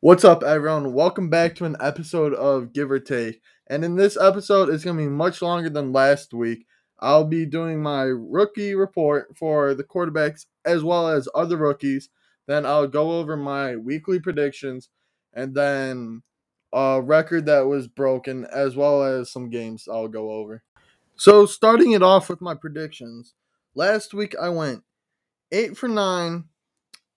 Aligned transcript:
What's 0.00 0.26
up, 0.26 0.42
everyone? 0.42 0.92
Welcome 0.92 1.30
back 1.30 1.54
to 1.54 1.64
an 1.64 1.74
episode 1.80 2.34
of 2.34 2.74
Give 2.74 2.90
or 2.90 2.98
Take. 2.98 3.40
And 3.66 3.82
in 3.82 3.96
this 3.96 4.18
episode, 4.18 4.68
it's 4.68 4.84
going 4.84 4.98
to 4.98 5.02
be 5.02 5.08
much 5.08 5.40
longer 5.40 5.70
than 5.70 5.90
last 5.90 6.34
week. 6.34 6.66
I'll 7.00 7.24
be 7.24 7.46
doing 7.46 7.82
my 7.82 8.02
rookie 8.02 8.74
report 8.74 9.34
for 9.38 9.72
the 9.72 9.84
quarterbacks 9.84 10.44
as 10.66 10.84
well 10.84 11.08
as 11.08 11.30
other 11.34 11.56
rookies. 11.56 12.10
Then 12.46 12.66
I'll 12.66 12.86
go 12.86 13.12
over 13.12 13.38
my 13.38 13.76
weekly 13.76 14.20
predictions 14.20 14.90
and 15.32 15.54
then 15.54 16.22
a 16.74 17.00
record 17.02 17.46
that 17.46 17.66
was 17.66 17.88
broken 17.88 18.44
as 18.52 18.76
well 18.76 19.02
as 19.02 19.32
some 19.32 19.48
games 19.48 19.88
I'll 19.90 20.08
go 20.08 20.30
over. 20.30 20.62
So, 21.16 21.46
starting 21.46 21.92
it 21.92 22.02
off 22.02 22.28
with 22.28 22.42
my 22.42 22.54
predictions. 22.54 23.32
Last 23.74 24.12
week 24.12 24.34
I 24.38 24.50
went 24.50 24.82
8 25.52 25.74
for 25.74 25.88
9 25.88 26.44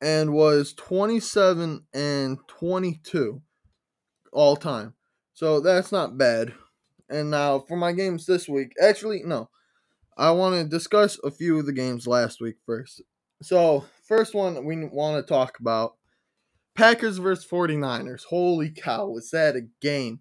and 0.02 0.34
was 0.34 0.74
27 0.74 1.86
and 1.94 2.38
22 2.48 3.42
all 4.32 4.56
time. 4.56 4.94
So 5.34 5.60
that's 5.60 5.92
not 5.92 6.18
bad. 6.18 6.54
And 7.10 7.32
now 7.32 7.60
for 7.60 7.76
my 7.76 7.92
games 7.92 8.26
this 8.26 8.48
week, 8.48 8.74
actually, 8.82 9.24
no. 9.26 9.50
I 10.18 10.32
want 10.32 10.56
to 10.56 10.66
discuss 10.66 11.18
a 11.24 11.32
few 11.32 11.58
of 11.60 11.66
the 11.66 11.72
games 11.72 12.06
last 12.06 12.42
week 12.42 12.56
first. 12.66 13.02
So, 13.42 13.86
first 14.06 14.36
one 14.36 14.66
we 14.66 14.84
want 14.84 15.16
to 15.16 15.34
talk 15.34 15.60
about 15.60 15.94
Packers 16.76 17.18
versus 17.20 17.48
49ers. 17.50 18.26
Holy 18.26 18.70
cow, 18.70 19.08
was 19.08 19.32
that 19.32 19.56
a 19.56 19.68
game? 19.82 20.20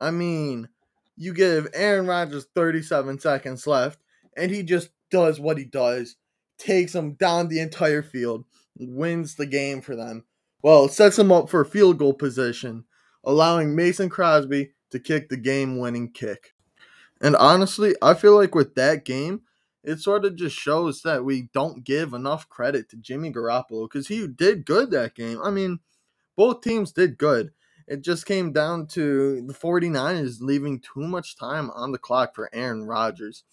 I 0.00 0.10
mean, 0.10 0.68
you 1.16 1.34
give 1.34 1.68
Aaron 1.74 2.06
Rodgers 2.06 2.46
37 2.54 3.18
seconds 3.20 3.66
left, 3.66 4.00
and 4.36 4.50
he 4.50 4.62
just 4.62 4.88
does 5.10 5.38
what 5.38 5.58
he 5.58 5.64
does, 5.64 6.16
takes 6.58 6.92
them 6.94 7.12
down 7.14 7.48
the 7.48 7.60
entire 7.60 8.02
field 8.02 8.44
wins 8.78 9.34
the 9.34 9.46
game 9.46 9.80
for 9.80 9.96
them. 9.96 10.24
Well, 10.62 10.86
it 10.86 10.92
sets 10.92 11.16
them 11.16 11.32
up 11.32 11.48
for 11.48 11.64
field 11.64 11.98
goal 11.98 12.14
position, 12.14 12.84
allowing 13.24 13.74
Mason 13.74 14.08
Crosby 14.08 14.72
to 14.90 14.98
kick 14.98 15.28
the 15.28 15.36
game 15.36 15.78
winning 15.78 16.12
kick. 16.12 16.54
And 17.20 17.36
honestly, 17.36 17.94
I 18.02 18.14
feel 18.14 18.34
like 18.34 18.54
with 18.54 18.74
that 18.74 19.04
game, 19.04 19.42
it 19.82 20.00
sort 20.00 20.24
of 20.24 20.36
just 20.36 20.56
shows 20.56 21.02
that 21.02 21.24
we 21.24 21.48
don't 21.54 21.84
give 21.84 22.12
enough 22.12 22.48
credit 22.48 22.88
to 22.90 22.96
Jimmy 22.96 23.32
Garoppolo 23.32 23.88
because 23.88 24.08
he 24.08 24.26
did 24.26 24.66
good 24.66 24.90
that 24.90 25.14
game. 25.14 25.38
I 25.42 25.50
mean, 25.50 25.78
both 26.36 26.60
teams 26.60 26.92
did 26.92 27.16
good. 27.16 27.52
It 27.86 28.02
just 28.02 28.26
came 28.26 28.52
down 28.52 28.88
to 28.88 29.42
the 29.46 29.54
49ers 29.54 30.40
leaving 30.40 30.80
too 30.80 31.06
much 31.06 31.36
time 31.36 31.70
on 31.70 31.92
the 31.92 31.98
clock 31.98 32.34
for 32.34 32.50
Aaron 32.52 32.84
Rodgers. 32.84 33.44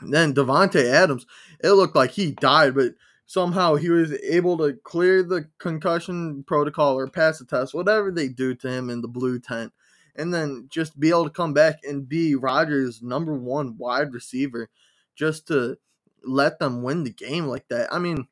And 0.00 0.12
then 0.12 0.34
Davante 0.34 0.90
Adams, 0.90 1.26
it 1.62 1.72
looked 1.72 1.94
like 1.94 2.12
he 2.12 2.32
died, 2.32 2.74
but 2.74 2.94
somehow 3.26 3.74
he 3.74 3.90
was 3.90 4.12
able 4.22 4.58
to 4.58 4.74
clear 4.84 5.22
the 5.22 5.48
concussion 5.58 6.44
protocol 6.44 6.98
or 6.98 7.08
pass 7.08 7.38
the 7.38 7.44
test, 7.44 7.74
whatever 7.74 8.10
they 8.10 8.28
do 8.28 8.54
to 8.54 8.68
him 8.68 8.90
in 8.90 9.00
the 9.00 9.08
blue 9.08 9.38
tent, 9.38 9.72
and 10.14 10.32
then 10.32 10.66
just 10.68 11.00
be 11.00 11.08
able 11.08 11.24
to 11.24 11.30
come 11.30 11.52
back 11.52 11.80
and 11.84 12.08
be 12.08 12.34
Rodgers' 12.34 13.02
number 13.02 13.34
one 13.34 13.76
wide 13.78 14.12
receiver 14.12 14.68
just 15.16 15.48
to 15.48 15.78
let 16.24 16.58
them 16.58 16.82
win 16.82 17.04
the 17.04 17.12
game 17.12 17.46
like 17.46 17.68
that. 17.68 17.92
I 17.92 17.98
mean, 17.98 18.28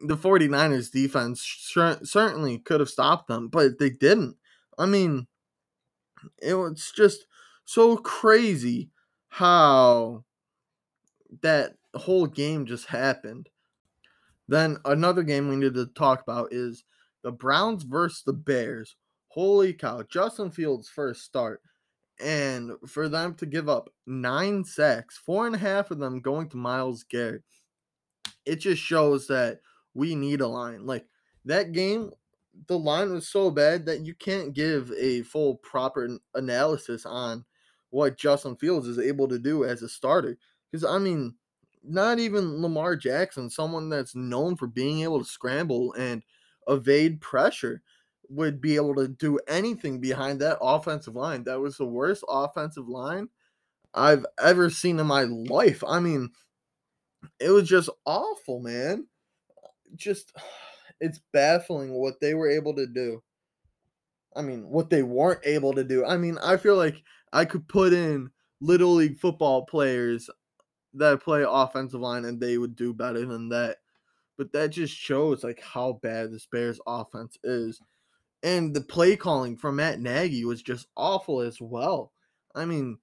the 0.00 0.16
49ers 0.16 0.90
defense 0.90 1.42
certainly 2.02 2.58
could 2.58 2.80
have 2.80 2.90
stopped 2.90 3.28
them, 3.28 3.48
but 3.48 3.78
they 3.78 3.90
didn't. 3.90 4.36
I 4.76 4.86
mean, 4.86 5.28
it 6.42 6.54
was 6.54 6.92
just 6.94 7.26
so 7.64 7.96
crazy 7.96 8.90
how 9.28 10.24
that 11.42 11.76
whole 11.94 12.26
game 12.26 12.66
just 12.66 12.86
happened. 12.86 13.48
Then 14.48 14.78
another 14.84 15.22
game 15.22 15.48
we 15.48 15.56
need 15.56 15.74
to 15.74 15.86
talk 15.86 16.22
about 16.22 16.52
is 16.52 16.84
the 17.22 17.32
Browns 17.32 17.82
versus 17.82 18.22
the 18.24 18.32
Bears. 18.32 18.96
Holy 19.28 19.72
cow, 19.72 20.02
Justin 20.02 20.50
Fields' 20.50 20.88
first 20.88 21.22
start. 21.22 21.60
And 22.20 22.72
for 22.86 23.08
them 23.08 23.34
to 23.36 23.46
give 23.46 23.68
up 23.68 23.90
nine 24.06 24.64
sacks, 24.64 25.18
four 25.18 25.46
and 25.46 25.56
a 25.56 25.58
half 25.58 25.90
of 25.90 25.98
them 25.98 26.20
going 26.20 26.48
to 26.50 26.56
Myles 26.56 27.04
Garrett, 27.04 27.42
it 28.46 28.56
just 28.56 28.80
shows 28.80 29.26
that 29.26 29.60
we 29.94 30.14
need 30.14 30.40
a 30.40 30.46
line. 30.46 30.86
Like 30.86 31.06
that 31.46 31.72
game, 31.72 32.10
the 32.68 32.78
line 32.78 33.12
was 33.12 33.28
so 33.28 33.50
bad 33.50 33.86
that 33.86 34.06
you 34.06 34.14
can't 34.14 34.54
give 34.54 34.92
a 34.92 35.22
full 35.22 35.56
proper 35.56 36.08
analysis 36.34 37.04
on 37.04 37.44
what 37.90 38.16
Justin 38.16 38.56
Fields 38.56 38.86
is 38.86 38.98
able 38.98 39.26
to 39.28 39.38
do 39.38 39.64
as 39.64 39.82
a 39.82 39.88
starter. 39.88 40.36
Because 40.70 40.84
I 40.84 40.98
mean, 40.98 41.34
not 41.86 42.18
even 42.18 42.62
Lamar 42.62 42.96
Jackson, 42.96 43.50
someone 43.50 43.88
that's 43.88 44.14
known 44.14 44.56
for 44.56 44.66
being 44.66 45.02
able 45.02 45.18
to 45.18 45.24
scramble 45.24 45.92
and 45.94 46.22
evade 46.68 47.20
pressure, 47.20 47.82
would 48.28 48.60
be 48.60 48.76
able 48.76 48.94
to 48.94 49.08
do 49.08 49.38
anything 49.48 50.00
behind 50.00 50.40
that 50.40 50.58
offensive 50.60 51.14
line. 51.14 51.44
That 51.44 51.60
was 51.60 51.76
the 51.76 51.86
worst 51.86 52.24
offensive 52.28 52.88
line 52.88 53.28
I've 53.92 54.24
ever 54.42 54.70
seen 54.70 54.98
in 54.98 55.06
my 55.06 55.24
life. 55.24 55.84
I 55.86 56.00
mean, 56.00 56.30
it 57.38 57.50
was 57.50 57.68
just 57.68 57.90
awful, 58.06 58.60
man. 58.60 59.06
Just 59.94 60.32
it's 61.00 61.20
baffling 61.32 61.92
what 61.92 62.20
they 62.20 62.34
were 62.34 62.50
able 62.50 62.74
to 62.74 62.86
do. 62.86 63.22
I 64.34 64.42
mean, 64.42 64.68
what 64.68 64.90
they 64.90 65.02
weren't 65.02 65.40
able 65.44 65.72
to 65.74 65.84
do. 65.84 66.04
I 66.04 66.16
mean, 66.16 66.38
I 66.38 66.56
feel 66.56 66.76
like 66.76 67.02
I 67.32 67.44
could 67.44 67.68
put 67.68 67.92
in 67.92 68.30
little 68.60 68.94
league 68.94 69.18
football 69.18 69.66
players 69.66 70.28
that 70.94 71.22
play 71.22 71.44
offensive 71.46 72.00
line 72.00 72.24
and 72.24 72.40
they 72.40 72.58
would 72.58 72.76
do 72.76 72.94
better 72.94 73.24
than 73.26 73.48
that. 73.50 73.78
But 74.36 74.52
that 74.52 74.70
just 74.70 74.94
shows 74.94 75.44
like 75.44 75.60
how 75.60 76.00
bad 76.02 76.32
this 76.32 76.46
Bears 76.46 76.80
offense 76.86 77.38
is. 77.44 77.80
And 78.42 78.74
the 78.74 78.80
play 78.80 79.16
calling 79.16 79.56
from 79.56 79.76
Matt 79.76 80.00
Nagy 80.00 80.44
was 80.44 80.62
just 80.62 80.86
awful 80.96 81.40
as 81.40 81.60
well. 81.60 82.12
I 82.54 82.64
mean, 82.64 82.98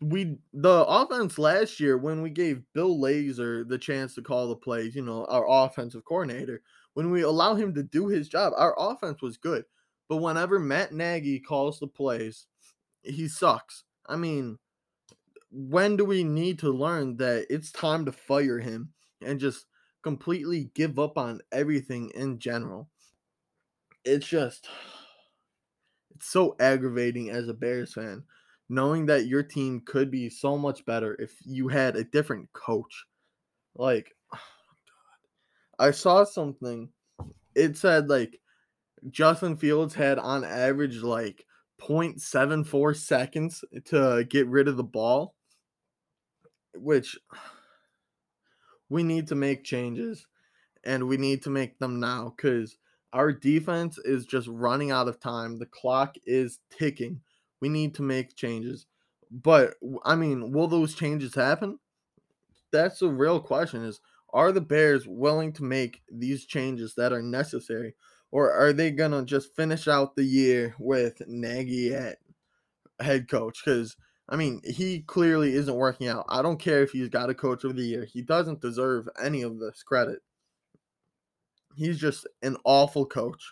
we 0.00 0.36
the 0.52 0.84
offense 0.84 1.38
last 1.38 1.78
year 1.78 1.96
when 1.96 2.20
we 2.20 2.30
gave 2.30 2.62
Bill 2.74 2.98
Lazor 2.98 3.66
the 3.68 3.78
chance 3.78 4.14
to 4.14 4.22
call 4.22 4.48
the 4.48 4.56
plays, 4.56 4.94
you 4.94 5.02
know, 5.02 5.24
our 5.26 5.46
offensive 5.48 6.04
coordinator, 6.04 6.62
when 6.94 7.10
we 7.10 7.22
allow 7.22 7.54
him 7.54 7.72
to 7.74 7.82
do 7.82 8.08
his 8.08 8.28
job, 8.28 8.52
our 8.56 8.74
offense 8.78 9.22
was 9.22 9.36
good. 9.36 9.64
But 10.08 10.16
whenever 10.16 10.58
Matt 10.58 10.92
Nagy 10.92 11.38
calls 11.38 11.78
the 11.78 11.86
plays, 11.86 12.46
he 13.02 13.28
sucks. 13.28 13.84
I 14.06 14.16
mean, 14.16 14.58
when 15.50 15.96
do 15.96 16.04
we 16.04 16.24
need 16.24 16.58
to 16.60 16.70
learn 16.70 17.16
that 17.18 17.46
it's 17.50 17.72
time 17.72 18.04
to 18.04 18.12
fire 18.12 18.58
him 18.58 18.92
and 19.22 19.40
just 19.40 19.66
completely 20.02 20.70
give 20.74 20.98
up 20.98 21.18
on 21.18 21.40
everything 21.52 22.10
in 22.14 22.38
general? 22.38 22.88
It's 24.04 24.26
just 24.26 24.68
it's 26.14 26.30
so 26.30 26.56
aggravating 26.60 27.30
as 27.30 27.48
a 27.48 27.54
Bears 27.54 27.94
fan 27.94 28.24
knowing 28.68 29.06
that 29.06 29.26
your 29.26 29.42
team 29.42 29.80
could 29.86 30.10
be 30.10 30.28
so 30.28 30.58
much 30.58 30.84
better 30.84 31.16
if 31.18 31.34
you 31.44 31.68
had 31.68 31.96
a 31.96 32.04
different 32.04 32.52
coach. 32.52 33.06
Like 33.74 34.14
I 35.78 35.90
saw 35.90 36.24
something 36.24 36.90
it 37.54 37.76
said 37.76 38.08
like 38.08 38.40
Justin 39.10 39.56
Fields 39.56 39.94
had 39.94 40.18
on 40.18 40.44
average 40.44 40.98
like 41.02 41.44
0.74 41.80 42.96
seconds 42.96 43.64
to 43.86 44.26
get 44.28 44.46
rid 44.48 44.68
of 44.68 44.76
the 44.76 44.84
ball 44.84 45.34
which 46.80 47.18
we 48.88 49.02
need 49.02 49.28
to 49.28 49.34
make 49.34 49.64
changes 49.64 50.26
and 50.84 51.06
we 51.06 51.16
need 51.16 51.42
to 51.42 51.50
make 51.50 51.78
them 51.78 52.00
now 52.00 52.32
because 52.36 52.78
our 53.12 53.32
defense 53.32 53.98
is 53.98 54.26
just 54.26 54.48
running 54.48 54.90
out 54.90 55.08
of 55.08 55.20
time. 55.20 55.58
The 55.58 55.66
clock 55.66 56.16
is 56.26 56.60
ticking. 56.70 57.20
We 57.60 57.68
need 57.68 57.94
to 57.96 58.02
make 58.02 58.36
changes. 58.36 58.86
But 59.30 59.74
I 60.04 60.14
mean, 60.14 60.52
will 60.52 60.68
those 60.68 60.94
changes 60.94 61.34
happen? 61.34 61.78
That's 62.70 63.00
the 63.00 63.08
real 63.08 63.40
question 63.40 63.84
is 63.84 64.00
are 64.32 64.52
the 64.52 64.60
Bears 64.60 65.06
willing 65.06 65.52
to 65.54 65.64
make 65.64 66.02
these 66.10 66.44
changes 66.44 66.94
that 66.96 67.12
are 67.12 67.22
necessary? 67.22 67.94
Or 68.30 68.52
are 68.52 68.74
they 68.74 68.90
gonna 68.90 69.24
just 69.24 69.56
finish 69.56 69.88
out 69.88 70.14
the 70.14 70.24
year 70.24 70.74
with 70.78 71.22
Nagy 71.26 71.94
at 71.94 72.18
head 73.00 73.28
coach? 73.28 73.62
Because 73.64 73.96
I 74.28 74.36
mean, 74.36 74.60
he 74.64 75.00
clearly 75.00 75.54
isn't 75.54 75.74
working 75.74 76.08
out. 76.08 76.26
I 76.28 76.42
don't 76.42 76.60
care 76.60 76.82
if 76.82 76.90
he's 76.90 77.08
got 77.08 77.30
a 77.30 77.34
coach 77.34 77.64
of 77.64 77.76
the 77.76 77.82
year. 77.82 78.04
He 78.04 78.20
doesn't 78.20 78.60
deserve 78.60 79.08
any 79.22 79.42
of 79.42 79.58
this 79.58 79.82
credit. 79.82 80.20
He's 81.76 81.98
just 81.98 82.26
an 82.42 82.56
awful 82.64 83.06
coach. 83.06 83.42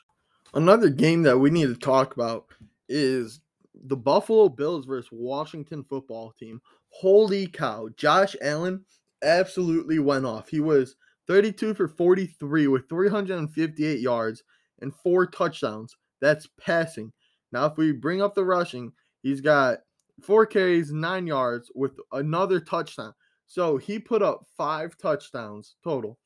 Another 0.53 0.91
game 0.91 1.23
that 1.23 1.39
we 1.39 1.51
need 1.51 1.69
to 1.69 1.77
talk 1.77 2.15
about 2.15 2.47
is 2.89 3.41
the 3.85 3.97
Buffalo 3.97 4.49
Bills 4.49 4.85
versus 4.85 5.11
Washington 5.13 5.85
football 5.85 6.33
team. 6.39 6.61
Holy 6.89 7.47
cow. 7.47 7.89
Josh 7.97 8.37
Allen 8.43 8.85
absolutely 9.23 9.99
went 9.99 10.27
off. 10.27 10.49
He 10.49 10.61
was 10.61 10.97
32 11.27 11.75
for 11.75 11.89
43 11.89 12.69
with 12.69 12.89
358 12.89 14.01
yards 14.01 14.43
and 14.81 14.95
four 14.95 15.27
touchdowns. 15.27 15.97
That's 16.21 16.49
passing. 16.61 17.13
Now, 17.53 17.67
if 17.67 17.77
we 17.77 17.93
bring 17.93 18.23
up 18.23 18.35
the 18.35 18.45
rushing, 18.45 18.93
he's 19.23 19.41
got 19.41 19.79
four 20.23 20.47
carries, 20.47 20.93
nine 20.93 21.27
yards 21.27 21.71
with 21.75 21.93
another 22.13 22.61
touchdown. 22.61 23.13
So 23.47 23.77
he 23.77 23.99
put 23.99 24.23
up 24.23 24.47
five 24.57 24.97
touchdowns 24.99 25.77
total. 25.85 26.19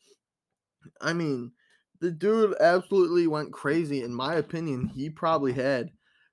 I 1.00 1.12
mean, 1.12 1.52
the 2.00 2.10
dude 2.10 2.56
absolutely 2.60 3.26
went 3.26 3.52
crazy. 3.52 4.02
In 4.02 4.14
my 4.14 4.36
opinion, 4.36 4.90
he 4.94 5.10
probably 5.10 5.52
had 5.52 5.90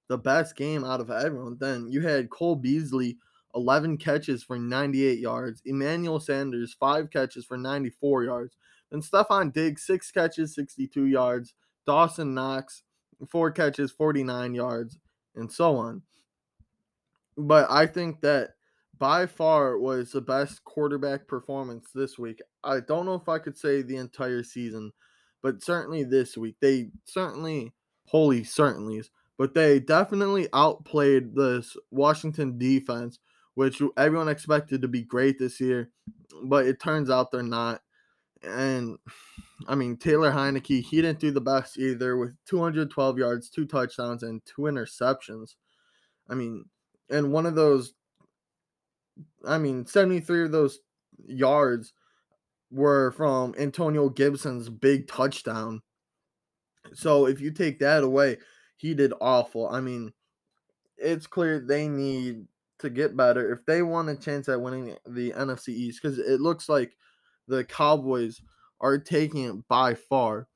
the 0.08 0.18
best 0.18 0.56
game 0.56 0.86
out 0.86 1.02
of 1.02 1.12
everyone. 1.12 1.58
Then 1.60 1.90
you 1.90 2.02
had 2.02 2.30
Cole 2.30 2.56
Beasley, 2.56 3.18
11 3.56 3.98
catches 3.98 4.44
for 4.44 4.58
98 4.58 5.20
yards. 5.20 5.62
Emmanuel 5.66 6.20
Sanders, 6.20 6.76
5 6.80 7.10
catches 7.10 7.46
for 7.46 7.58
94 7.58 8.24
yards. 8.24 8.56
Then 8.92 9.02
Stefon 9.02 9.52
Diggs, 9.52 9.86
6 9.86 10.12
catches, 10.12 10.56
62 10.56 11.06
yards. 11.06 11.54
Dawson 11.86 12.34
Knox, 12.34 12.84
4 13.30 13.52
catches, 13.52 13.92
49 13.92 14.54
yards, 14.54 14.98
and 15.36 15.52
so 15.52 15.76
on. 15.76 16.02
But 17.38 17.68
I 17.70 17.86
think 17.86 18.22
that 18.22 18.52
by 18.98 19.28
far 19.28 19.78
was 19.78 20.12
the 20.12 20.22
best 20.22 20.64
quarterback 20.64 21.28
performance 21.28 21.90
this 21.94 22.18
week. 22.18 22.42
I 22.64 22.80
don't 22.80 23.06
know 23.06 23.16
if 23.16 23.30
I 23.30 23.40
could 23.40 23.58
say 23.58 23.82
the 23.82 23.98
entire 23.98 24.44
season, 24.44 24.92
but 25.42 25.64
certainly 25.64 26.04
this 26.04 26.36
week. 26.36 26.56
They 26.60 26.90
certainly, 27.06 27.74
holy 28.06 28.42
certainlys, 28.42 29.10
but 29.38 29.54
they 29.54 29.80
definitely 29.80 30.48
outplayed 30.54 31.36
this 31.36 31.78
Washington 31.92 32.58
defense, 32.58 33.20
which 33.54 33.82
everyone 33.98 34.30
expected 34.30 34.82
to 34.82 34.88
be 34.88 35.04
great 35.04 35.38
this 35.38 35.60
year, 35.62 35.92
but 36.44 36.66
it 36.66 36.80
turns 36.80 37.10
out 37.10 37.32
they're 37.32 37.44
not. 37.44 37.82
And 38.42 38.98
I 39.68 39.76
mean, 39.76 39.98
Taylor 39.98 40.32
Heinicke, 40.32 40.82
he 40.82 41.02
didn't 41.02 41.20
do 41.20 41.32
the 41.32 41.42
best 41.42 41.78
either 41.78 42.18
with 42.18 42.36
212 42.46 43.18
yards, 43.18 43.50
two 43.50 43.66
touchdowns, 43.66 44.24
and 44.24 44.42
two 44.46 44.64
interceptions. 44.64 45.56
I 46.30 46.36
mean, 46.36 46.66
and 47.10 47.32
one 47.32 47.46
of 47.46 47.56
those, 47.56 47.94
I 49.46 49.58
mean, 49.58 49.86
73 49.86 50.46
of 50.46 50.52
those 50.52 50.80
yards 51.26 51.94
were 52.72 53.12
from 53.12 53.56
Antonio 53.58 54.10
Gibson's 54.10 54.70
big 54.70 55.08
touchdown. 55.08 55.82
So 56.94 57.28
if 57.28 57.40
you 57.42 57.52
take 57.52 57.80
that 57.80 58.04
away, 58.04 58.38
he 58.76 58.94
did 58.94 59.14
awful. 59.20 59.68
I 59.68 59.82
mean, 59.82 60.14
it's 60.98 61.28
clear 61.28 61.60
they 61.60 61.88
need 61.88 62.46
to 62.80 62.90
get 62.90 63.18
better 63.18 63.52
if 63.52 63.66
they 63.66 63.82
want 63.82 64.10
a 64.10 64.16
chance 64.16 64.48
at 64.50 64.62
winning 64.62 64.96
the 65.08 65.32
NFC 65.32 65.70
East 65.70 66.02
because 66.02 66.20
it 66.20 66.40
looks 66.42 66.70
like 66.70 66.96
the 67.48 67.64
Cowboys 67.64 68.42
are 68.80 68.98
taking 68.98 69.46
it 69.46 69.68
by 69.68 69.96
far. 69.96 70.48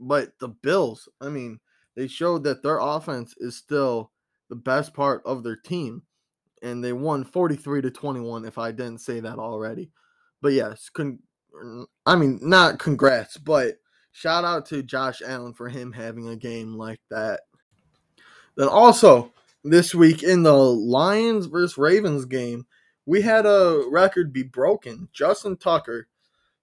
But 0.00 0.38
the 0.38 0.48
Bills, 0.48 1.08
I 1.20 1.28
mean, 1.28 1.60
they 1.94 2.08
showed 2.08 2.44
that 2.44 2.62
their 2.62 2.78
offense 2.78 3.34
is 3.38 3.56
still 3.56 4.10
the 4.48 4.56
best 4.56 4.94
part 4.94 5.22
of 5.24 5.42
their 5.42 5.56
team. 5.56 6.02
And 6.62 6.82
they 6.82 6.92
won 6.92 7.24
43 7.24 7.82
to 7.82 7.90
21, 7.90 8.44
if 8.44 8.58
I 8.58 8.70
didn't 8.70 8.98
say 8.98 9.20
that 9.20 9.38
already. 9.38 9.90
But 10.40 10.52
yes, 10.52 10.88
con- 10.88 11.18
er, 11.54 11.86
I 12.06 12.16
mean, 12.16 12.38
not 12.42 12.78
congrats, 12.78 13.36
but 13.36 13.76
shout 14.12 14.44
out 14.44 14.66
to 14.66 14.82
Josh 14.82 15.22
Allen 15.24 15.52
for 15.52 15.68
him 15.68 15.92
having 15.92 16.28
a 16.28 16.36
game 16.36 16.74
like 16.74 17.00
that. 17.10 17.40
Then 18.56 18.68
also, 18.68 19.32
this 19.64 19.94
week 19.94 20.22
in 20.22 20.42
the 20.42 20.54
Lions 20.54 21.46
versus 21.46 21.76
Ravens 21.76 22.24
game, 22.24 22.66
we 23.06 23.20
had 23.20 23.46
a 23.46 23.84
record 23.90 24.32
be 24.32 24.42
broken. 24.42 25.08
Justin 25.12 25.56
Tucker, 25.56 26.08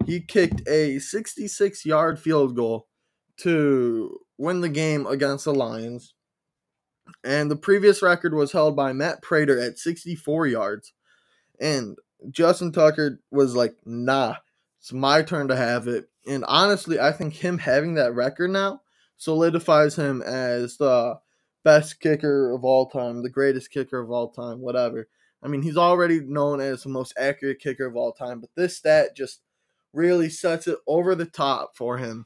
he 0.05 0.19
kicked 0.19 0.67
a 0.67 0.99
66 0.99 1.85
yard 1.85 2.19
field 2.19 2.55
goal 2.55 2.87
to 3.37 4.19
win 4.37 4.61
the 4.61 4.69
game 4.69 5.05
against 5.07 5.45
the 5.45 5.53
Lions. 5.53 6.13
And 7.23 7.51
the 7.51 7.55
previous 7.55 8.01
record 8.01 8.33
was 8.33 8.51
held 8.51 8.75
by 8.75 8.93
Matt 8.93 9.21
Prater 9.21 9.59
at 9.59 9.77
64 9.77 10.47
yards. 10.47 10.93
And 11.59 11.97
Justin 12.29 12.71
Tucker 12.71 13.19
was 13.31 13.55
like, 13.55 13.75
nah, 13.85 14.35
it's 14.79 14.93
my 14.93 15.21
turn 15.21 15.47
to 15.49 15.55
have 15.55 15.87
it. 15.87 16.09
And 16.27 16.45
honestly, 16.47 16.99
I 16.99 17.11
think 17.11 17.33
him 17.35 17.57
having 17.57 17.95
that 17.95 18.13
record 18.13 18.51
now 18.51 18.81
solidifies 19.17 19.95
him 19.95 20.21
as 20.21 20.77
the 20.77 21.19
best 21.63 21.99
kicker 21.99 22.51
of 22.51 22.63
all 22.63 22.87
time, 22.89 23.21
the 23.21 23.29
greatest 23.29 23.71
kicker 23.71 23.99
of 23.99 24.11
all 24.11 24.29
time, 24.29 24.61
whatever. 24.61 25.07
I 25.43 25.47
mean, 25.47 25.61
he's 25.61 25.77
already 25.77 26.19
known 26.21 26.61
as 26.61 26.83
the 26.83 26.89
most 26.89 27.13
accurate 27.17 27.59
kicker 27.59 27.85
of 27.85 27.95
all 27.95 28.13
time, 28.13 28.39
but 28.39 28.51
this 28.55 28.77
stat 28.77 29.15
just 29.15 29.41
really 29.93 30.29
sets 30.29 30.67
it 30.67 30.77
over 30.87 31.15
the 31.15 31.25
top 31.25 31.75
for 31.75 31.97
him. 31.97 32.25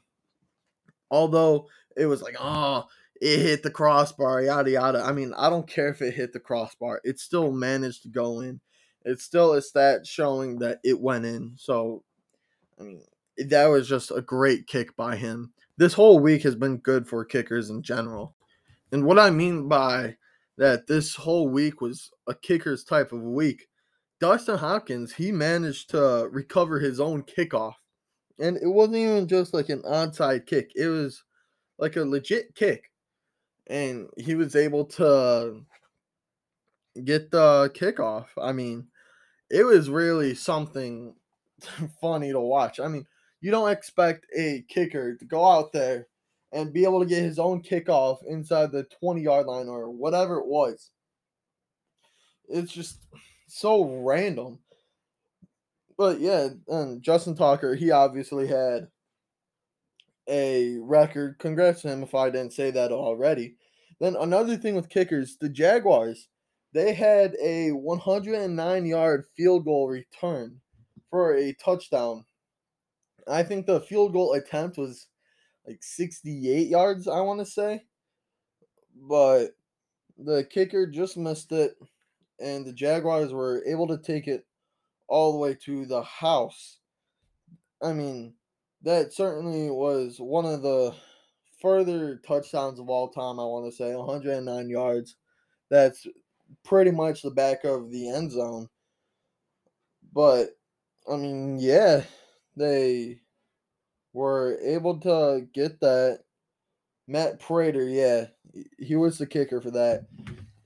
Although 1.10 1.68
it 1.96 2.06
was 2.06 2.22
like, 2.22 2.36
oh, 2.38 2.84
it 3.20 3.38
hit 3.40 3.62
the 3.62 3.70
crossbar, 3.70 4.42
yada 4.42 4.70
yada. 4.70 5.02
I 5.02 5.12
mean, 5.12 5.32
I 5.36 5.50
don't 5.50 5.68
care 5.68 5.88
if 5.88 6.02
it 6.02 6.14
hit 6.14 6.32
the 6.32 6.40
crossbar, 6.40 7.00
it 7.04 7.18
still 7.18 7.52
managed 7.52 8.02
to 8.02 8.08
go 8.08 8.40
in. 8.40 8.60
It's 9.04 9.24
still 9.24 9.54
a 9.54 9.60
that 9.74 10.06
showing 10.06 10.58
that 10.58 10.80
it 10.82 11.00
went 11.00 11.24
in. 11.24 11.52
So, 11.56 12.02
I 12.78 12.82
mean, 12.82 13.02
that 13.38 13.66
was 13.66 13.88
just 13.88 14.10
a 14.10 14.20
great 14.20 14.66
kick 14.66 14.96
by 14.96 15.16
him. 15.16 15.52
This 15.76 15.92
whole 15.92 16.18
week 16.18 16.42
has 16.42 16.56
been 16.56 16.78
good 16.78 17.06
for 17.06 17.24
kickers 17.24 17.70
in 17.70 17.82
general. 17.82 18.34
And 18.92 19.04
what 19.04 19.18
I 19.18 19.30
mean 19.30 19.68
by 19.68 20.16
that 20.58 20.86
this 20.86 21.14
whole 21.14 21.48
week 21.48 21.80
was 21.80 22.10
a 22.26 22.34
kicker's 22.34 22.82
type 22.82 23.12
of 23.12 23.20
week. 23.22 23.66
Dustin 24.20 24.56
Hopkins, 24.56 25.12
he 25.12 25.30
managed 25.30 25.90
to 25.90 26.28
recover 26.32 26.80
his 26.80 26.98
own 26.98 27.22
kickoff. 27.22 27.74
And 28.38 28.56
it 28.56 28.66
wasn't 28.66 28.96
even 28.96 29.28
just 29.28 29.54
like 29.54 29.68
an 29.68 29.82
onside 29.82 30.46
kick, 30.46 30.72
it 30.74 30.88
was 30.88 31.22
like 31.78 31.96
a 31.96 32.04
legit 32.04 32.54
kick. 32.54 32.90
And 33.68 34.08
he 34.16 34.34
was 34.34 34.54
able 34.54 34.84
to 34.84 35.62
get 37.04 37.30
the 37.30 37.70
kickoff. 37.74 38.26
I 38.40 38.52
mean, 38.52 38.88
it 39.50 39.64
was 39.64 39.90
really 39.90 40.34
something 40.34 41.14
funny 42.00 42.32
to 42.32 42.40
watch. 42.40 42.80
I 42.80 42.88
mean, 42.88 43.06
you 43.40 43.50
don't 43.50 43.70
expect 43.70 44.26
a 44.36 44.64
kicker 44.68 45.16
to 45.16 45.24
go 45.24 45.44
out 45.44 45.72
there 45.72 46.06
and 46.52 46.72
be 46.72 46.84
able 46.84 47.00
to 47.00 47.06
get 47.06 47.22
his 47.22 47.38
own 47.38 47.62
kickoff 47.62 48.18
inside 48.26 48.72
the 48.72 48.84
20 49.00 49.20
yard 49.20 49.46
line 49.46 49.68
or 49.68 49.90
whatever 49.90 50.38
it 50.38 50.46
was. 50.46 50.90
It's 52.48 52.72
just 52.72 53.00
so 53.48 53.84
random. 53.84 54.60
But 55.98 56.20
yeah, 56.20 56.48
and 56.68 57.02
Justin 57.02 57.36
Tucker, 57.36 57.74
he 57.74 57.90
obviously 57.90 58.46
had 58.46 58.88
a 60.28 60.76
record. 60.80 61.38
Congrats 61.38 61.82
to 61.82 61.88
him 61.88 62.02
if 62.02 62.14
I 62.14 62.30
didn't 62.30 62.52
say 62.52 62.70
that 62.70 62.92
already. 62.92 63.56
Then 64.00 64.16
another 64.16 64.56
thing 64.56 64.74
with 64.74 64.88
kickers, 64.88 65.36
the 65.40 65.48
Jaguars, 65.48 66.28
they 66.72 66.92
had 66.92 67.36
a 67.42 67.70
109 67.70 68.86
yard 68.86 69.24
field 69.36 69.64
goal 69.64 69.88
return 69.88 70.60
for 71.10 71.34
a 71.34 71.54
touchdown. 71.54 72.24
I 73.28 73.42
think 73.42 73.66
the 73.66 73.80
field 73.80 74.12
goal 74.12 74.34
attempt 74.34 74.78
was 74.78 75.06
like 75.66 75.82
68 75.82 76.68
yards, 76.68 77.08
I 77.08 77.20
want 77.20 77.40
to 77.40 77.46
say. 77.46 77.84
But 79.08 79.52
the 80.18 80.44
kicker 80.44 80.86
just 80.86 81.16
missed 81.16 81.52
it, 81.52 81.76
and 82.40 82.64
the 82.64 82.72
Jaguars 82.72 83.32
were 83.32 83.64
able 83.66 83.88
to 83.88 83.98
take 83.98 84.28
it 84.28 84.46
all 85.08 85.32
the 85.32 85.38
way 85.38 85.54
to 85.64 85.86
the 85.86 86.02
house. 86.02 86.78
I 87.82 87.92
mean, 87.92 88.34
that 88.86 89.12
certainly 89.12 89.68
was 89.68 90.20
one 90.20 90.44
of 90.44 90.62
the 90.62 90.94
further 91.60 92.20
touchdowns 92.24 92.78
of 92.78 92.88
all 92.88 93.08
time, 93.08 93.40
I 93.40 93.44
want 93.44 93.68
to 93.68 93.76
say 93.76 93.92
109 93.92 94.68
yards. 94.68 95.16
That's 95.70 96.06
pretty 96.64 96.92
much 96.92 97.20
the 97.20 97.32
back 97.32 97.64
of 97.64 97.90
the 97.90 98.08
end 98.08 98.30
zone. 98.30 98.68
But, 100.14 100.50
I 101.12 101.16
mean, 101.16 101.58
yeah, 101.58 102.04
they 102.56 103.18
were 104.12 104.56
able 104.64 105.00
to 105.00 105.48
get 105.52 105.80
that. 105.80 106.20
Matt 107.08 107.40
Prater, 107.40 107.88
yeah, 107.88 108.26
he 108.78 108.94
was 108.94 109.18
the 109.18 109.26
kicker 109.26 109.60
for 109.60 109.72
that. 109.72 110.06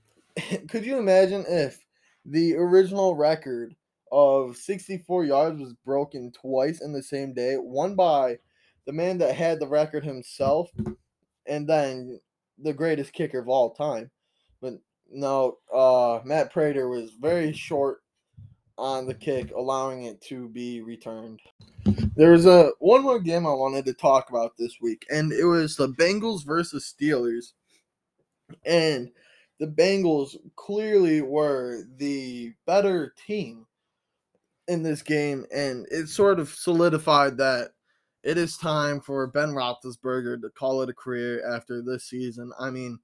Could 0.69 0.85
you 0.85 0.99
imagine 0.99 1.43
if 1.47 1.83
the 2.25 2.55
original 2.55 3.15
record 3.15 3.75
of 4.11 4.57
64 4.57 5.25
yards 5.25 5.59
was 5.59 5.73
broken 5.85 6.31
twice 6.31 6.81
in 6.81 6.91
the 6.91 7.03
same 7.03 7.33
day, 7.33 7.55
one 7.55 7.95
by 7.95 8.37
the 8.85 8.91
man 8.91 9.17
that 9.19 9.35
had 9.35 9.59
the 9.59 9.67
record 9.67 10.03
himself, 10.03 10.69
and 11.47 11.67
then 11.67 12.19
the 12.61 12.73
greatest 12.73 13.13
kicker 13.13 13.39
of 13.39 13.47
all 13.47 13.73
time. 13.73 14.11
But 14.61 14.73
no, 15.09 15.57
uh, 15.73 16.19
Matt 16.25 16.51
Prater 16.51 16.89
was 16.89 17.11
very 17.19 17.53
short 17.53 17.99
on 18.77 19.05
the 19.05 19.13
kick, 19.13 19.51
allowing 19.51 20.03
it 20.03 20.21
to 20.21 20.49
be 20.49 20.81
returned. 20.81 21.39
There 22.15 22.31
was 22.31 22.45
a 22.45 22.71
one 22.79 23.03
more 23.03 23.19
game 23.19 23.47
I 23.47 23.53
wanted 23.53 23.85
to 23.85 23.93
talk 23.93 24.29
about 24.29 24.53
this 24.57 24.77
week, 24.81 25.05
and 25.09 25.31
it 25.31 25.45
was 25.45 25.75
the 25.75 25.89
Bengals 25.89 26.45
versus 26.45 26.93
Steelers. 26.93 27.53
And 28.65 29.11
the 29.59 29.67
Bengals 29.67 30.35
clearly 30.55 31.21
were 31.21 31.83
the 31.97 32.53
better 32.65 33.13
team 33.25 33.65
in 34.67 34.83
this 34.83 35.01
game, 35.01 35.45
and 35.53 35.85
it 35.91 36.07
sort 36.07 36.39
of 36.39 36.49
solidified 36.49 37.37
that 37.37 37.69
it 38.23 38.37
is 38.37 38.57
time 38.57 39.01
for 39.01 39.27
Ben 39.27 39.49
Roethlisberger 39.49 40.41
to 40.41 40.49
call 40.49 40.81
it 40.81 40.89
a 40.89 40.93
career 40.93 41.43
after 41.49 41.81
this 41.81 42.05
season. 42.05 42.51
I 42.59 42.69
mean, 42.69 42.99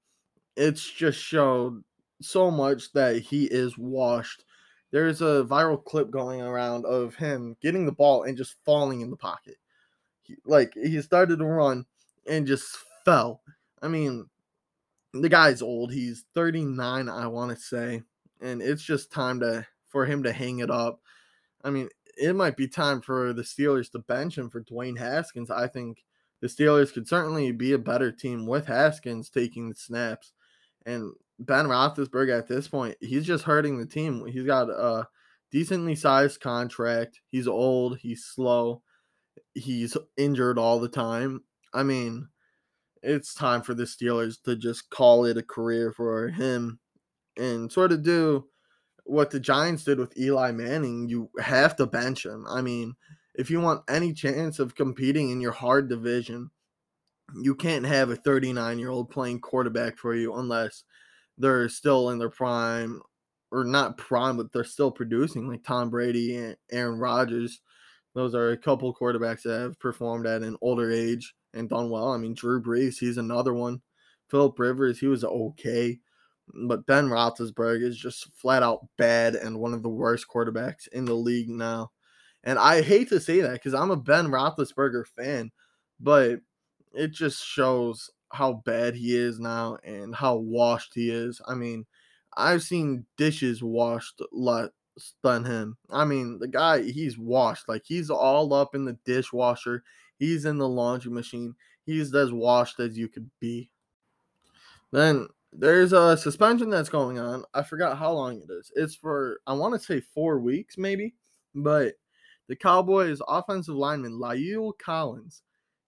it's 0.56 0.88
just 0.90 1.18
showed 1.18 1.82
so 2.20 2.50
much 2.50 2.92
that 2.92 3.18
he 3.18 3.44
is 3.46 3.76
washed 3.76 4.44
there's 4.90 5.20
a 5.20 5.44
viral 5.48 5.82
clip 5.82 6.10
going 6.10 6.40
around 6.40 6.86
of 6.86 7.14
him 7.14 7.56
getting 7.60 7.84
the 7.84 7.92
ball 7.92 8.22
and 8.22 8.36
just 8.36 8.56
falling 8.64 9.00
in 9.00 9.10
the 9.10 9.16
pocket. 9.16 9.56
he, 10.22 10.36
like 10.44 10.72
he 10.74 11.00
started 11.02 11.38
to 11.38 11.44
run 11.44 11.84
and 12.26 12.46
just 12.46 12.76
fell. 13.04 13.42
I 13.82 13.88
mean, 13.88 14.26
the 15.12 15.28
guy's 15.28 15.62
old. 15.62 15.92
He's 15.92 16.24
39, 16.34 17.08
I 17.08 17.26
want 17.26 17.50
to 17.50 17.62
say, 17.62 18.02
and 18.40 18.62
it's 18.62 18.82
just 18.82 19.12
time 19.12 19.40
to 19.40 19.66
for 19.88 20.04
him 20.04 20.22
to 20.22 20.32
hang 20.32 20.58
it 20.58 20.70
up. 20.70 21.00
I 21.64 21.70
mean, 21.70 21.88
it 22.16 22.34
might 22.34 22.56
be 22.56 22.68
time 22.68 23.00
for 23.00 23.32
the 23.32 23.42
Steelers 23.42 23.90
to 23.92 24.00
bench 24.00 24.36
him 24.36 24.50
for 24.50 24.62
Dwayne 24.62 24.98
Haskins. 24.98 25.50
I 25.50 25.68
think 25.68 26.04
the 26.40 26.48
Steelers 26.48 26.92
could 26.92 27.08
certainly 27.08 27.52
be 27.52 27.72
a 27.72 27.78
better 27.78 28.12
team 28.12 28.46
with 28.46 28.66
Haskins 28.66 29.30
taking 29.30 29.68
the 29.68 29.74
snaps. 29.74 30.32
And 30.86 31.12
Ben 31.38 31.66
Roethlisberger 31.66 32.36
at 32.36 32.48
this 32.48 32.68
point, 32.68 32.96
he's 33.00 33.26
just 33.26 33.44
hurting 33.44 33.78
the 33.78 33.86
team. 33.86 34.26
He's 34.26 34.44
got 34.44 34.70
a 34.70 35.06
decently 35.50 35.94
sized 35.94 36.40
contract. 36.40 37.20
He's 37.30 37.48
old. 37.48 37.98
He's 37.98 38.24
slow. 38.24 38.82
He's 39.54 39.96
injured 40.16 40.58
all 40.58 40.80
the 40.80 40.88
time. 40.88 41.42
I 41.74 41.82
mean, 41.82 42.28
it's 43.02 43.34
time 43.34 43.62
for 43.62 43.74
the 43.74 43.84
Steelers 43.84 44.42
to 44.42 44.56
just 44.56 44.90
call 44.90 45.24
it 45.24 45.36
a 45.36 45.42
career 45.42 45.92
for 45.92 46.28
him 46.28 46.80
and 47.36 47.70
sort 47.70 47.92
of 47.92 48.02
do 48.02 48.46
what 49.08 49.30
the 49.30 49.40
Giants 49.40 49.84
did 49.84 49.98
with 49.98 50.16
Eli 50.18 50.52
Manning. 50.52 51.08
You 51.08 51.30
have 51.40 51.76
to 51.76 51.86
bench 51.86 52.26
him. 52.26 52.46
I 52.48 52.60
mean, 52.60 52.94
if 53.34 53.50
you 53.50 53.60
want 53.60 53.84
any 53.88 54.12
chance 54.12 54.58
of 54.58 54.74
competing 54.74 55.30
in 55.30 55.40
your 55.40 55.52
hard 55.52 55.88
division, 55.88 56.50
you 57.40 57.54
can't 57.54 57.86
have 57.86 58.10
a 58.10 58.16
39 58.16 58.78
year 58.78 58.90
old 58.90 59.10
playing 59.10 59.40
quarterback 59.40 59.96
for 59.96 60.14
you 60.14 60.34
unless 60.34 60.84
they're 61.38 61.68
still 61.68 62.10
in 62.10 62.18
their 62.18 62.30
prime 62.30 63.00
or 63.50 63.64
not 63.64 63.96
prime, 63.96 64.36
but 64.36 64.52
they're 64.52 64.64
still 64.64 64.90
producing 64.90 65.48
like 65.48 65.64
Tom 65.64 65.88
Brady 65.88 66.36
and 66.36 66.56
Aaron 66.70 66.98
Rodgers. 66.98 67.60
Those 68.14 68.34
are 68.34 68.50
a 68.50 68.58
couple 68.58 68.94
quarterbacks 68.94 69.42
that 69.42 69.60
have 69.60 69.80
performed 69.80 70.26
at 70.26 70.42
an 70.42 70.56
older 70.60 70.90
age 70.90 71.34
and 71.54 71.68
done 71.68 71.88
well. 71.88 72.12
I 72.12 72.18
mean, 72.18 72.34
Drew 72.34 72.60
Brees, 72.60 72.98
he's 72.98 73.16
another 73.16 73.54
one. 73.54 73.80
Philip 74.30 74.58
Rivers, 74.58 74.98
he 74.98 75.06
was 75.06 75.24
okay. 75.24 76.00
But 76.54 76.86
Ben 76.86 77.08
Roethlisberger 77.08 77.82
is 77.82 77.96
just 77.96 78.32
flat 78.34 78.62
out 78.62 78.86
bad 78.96 79.34
and 79.34 79.58
one 79.58 79.74
of 79.74 79.82
the 79.82 79.88
worst 79.88 80.26
quarterbacks 80.32 80.88
in 80.88 81.04
the 81.04 81.14
league 81.14 81.48
now. 81.48 81.90
And 82.44 82.58
I 82.58 82.82
hate 82.82 83.08
to 83.10 83.20
say 83.20 83.40
that 83.40 83.54
because 83.54 83.74
I'm 83.74 83.90
a 83.90 83.96
Ben 83.96 84.28
Roethlisberger 84.28 85.06
fan, 85.06 85.50
but 86.00 86.40
it 86.94 87.12
just 87.12 87.44
shows 87.44 88.10
how 88.32 88.62
bad 88.64 88.94
he 88.94 89.16
is 89.16 89.38
now 89.40 89.78
and 89.84 90.14
how 90.14 90.36
washed 90.36 90.92
he 90.94 91.10
is. 91.10 91.40
I 91.46 91.54
mean, 91.54 91.86
I've 92.36 92.62
seen 92.62 93.06
dishes 93.16 93.62
washed 93.62 94.22
less 94.32 94.70
than 95.22 95.44
him. 95.44 95.76
I 95.90 96.04
mean, 96.04 96.38
the 96.38 96.48
guy, 96.48 96.82
he's 96.82 97.18
washed. 97.18 97.68
Like, 97.68 97.82
he's 97.84 98.10
all 98.10 98.52
up 98.54 98.74
in 98.74 98.84
the 98.84 98.98
dishwasher, 99.04 99.82
he's 100.18 100.44
in 100.44 100.58
the 100.58 100.68
laundry 100.68 101.12
machine. 101.12 101.54
He's 101.84 102.14
as 102.14 102.32
washed 102.32 102.80
as 102.80 102.98
you 102.98 103.08
could 103.08 103.30
be. 103.40 103.70
Then 104.92 105.28
there's 105.52 105.92
a 105.92 106.16
suspension 106.16 106.70
that's 106.70 106.88
going 106.88 107.18
on. 107.18 107.44
I 107.54 107.62
forgot 107.62 107.98
how 107.98 108.12
long 108.12 108.36
it 108.36 108.50
is. 108.50 108.70
It's 108.76 108.94
for, 108.94 109.40
I 109.46 109.54
want 109.54 109.74
to 109.74 109.80
say 109.80 110.00
four 110.00 110.38
weeks, 110.38 110.76
maybe. 110.76 111.14
But 111.54 111.94
the 112.48 112.56
Cowboys 112.56 113.20
offensive 113.26 113.74
lineman, 113.74 114.20
La'el 114.20 114.72
Collins, 114.78 115.42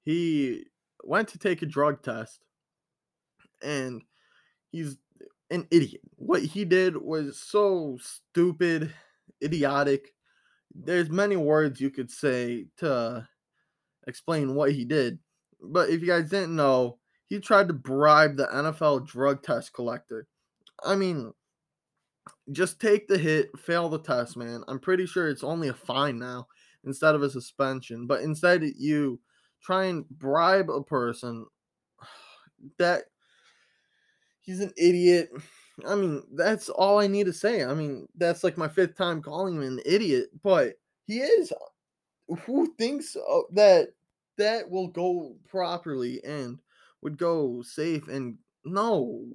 he 0.04 0.64
went 1.04 1.28
to 1.28 1.38
take 1.38 1.62
a 1.62 1.66
drug 1.66 2.02
test 2.02 2.40
and 3.62 4.02
he's 4.70 4.96
an 5.50 5.66
idiot. 5.70 6.00
What 6.16 6.42
he 6.42 6.64
did 6.64 6.96
was 6.96 7.38
so 7.40 7.98
stupid, 8.00 8.94
idiotic. 9.42 10.14
There's 10.74 11.10
many 11.10 11.36
words 11.36 11.80
you 11.80 11.90
could 11.90 12.10
say 12.10 12.66
to 12.78 13.28
explain 14.06 14.54
what 14.54 14.72
he 14.72 14.84
did. 14.84 15.18
But 15.62 15.90
if 15.90 16.00
you 16.00 16.06
guys 16.06 16.30
didn't 16.30 16.56
know, 16.56 16.99
he 17.30 17.38
tried 17.38 17.68
to 17.68 17.74
bribe 17.74 18.36
the 18.36 18.46
NFL 18.46 19.06
drug 19.06 19.42
test 19.42 19.72
collector. 19.72 20.26
I 20.84 20.96
mean, 20.96 21.32
just 22.50 22.80
take 22.80 23.06
the 23.06 23.16
hit, 23.16 23.56
fail 23.58 23.88
the 23.88 24.00
test, 24.00 24.36
man. 24.36 24.64
I'm 24.66 24.80
pretty 24.80 25.06
sure 25.06 25.28
it's 25.28 25.44
only 25.44 25.68
a 25.68 25.74
fine 25.74 26.18
now 26.18 26.48
instead 26.84 27.14
of 27.14 27.22
a 27.22 27.30
suspension. 27.30 28.08
But 28.08 28.22
instead, 28.22 28.64
you 28.76 29.20
try 29.62 29.84
and 29.84 30.08
bribe 30.08 30.68
a 30.70 30.82
person 30.82 31.46
that 32.78 33.04
he's 34.40 34.60
an 34.60 34.72
idiot. 34.76 35.30
I 35.86 35.94
mean, 35.94 36.24
that's 36.34 36.68
all 36.68 36.98
I 36.98 37.06
need 37.06 37.26
to 37.26 37.32
say. 37.32 37.64
I 37.64 37.74
mean, 37.74 38.08
that's 38.16 38.42
like 38.42 38.58
my 38.58 38.68
fifth 38.68 38.96
time 38.96 39.22
calling 39.22 39.54
him 39.54 39.62
an 39.62 39.80
idiot, 39.86 40.30
but 40.42 40.74
he 41.06 41.18
is. 41.18 41.52
Who 42.44 42.74
thinks 42.76 43.16
uh, 43.16 43.40
that 43.52 43.88
that 44.36 44.68
will 44.68 44.88
go 44.88 45.36
properly 45.48 46.22
and 46.24 46.58
would 47.02 47.18
go 47.18 47.62
safe? 47.62 48.08
And 48.08 48.38
no, 48.64 49.26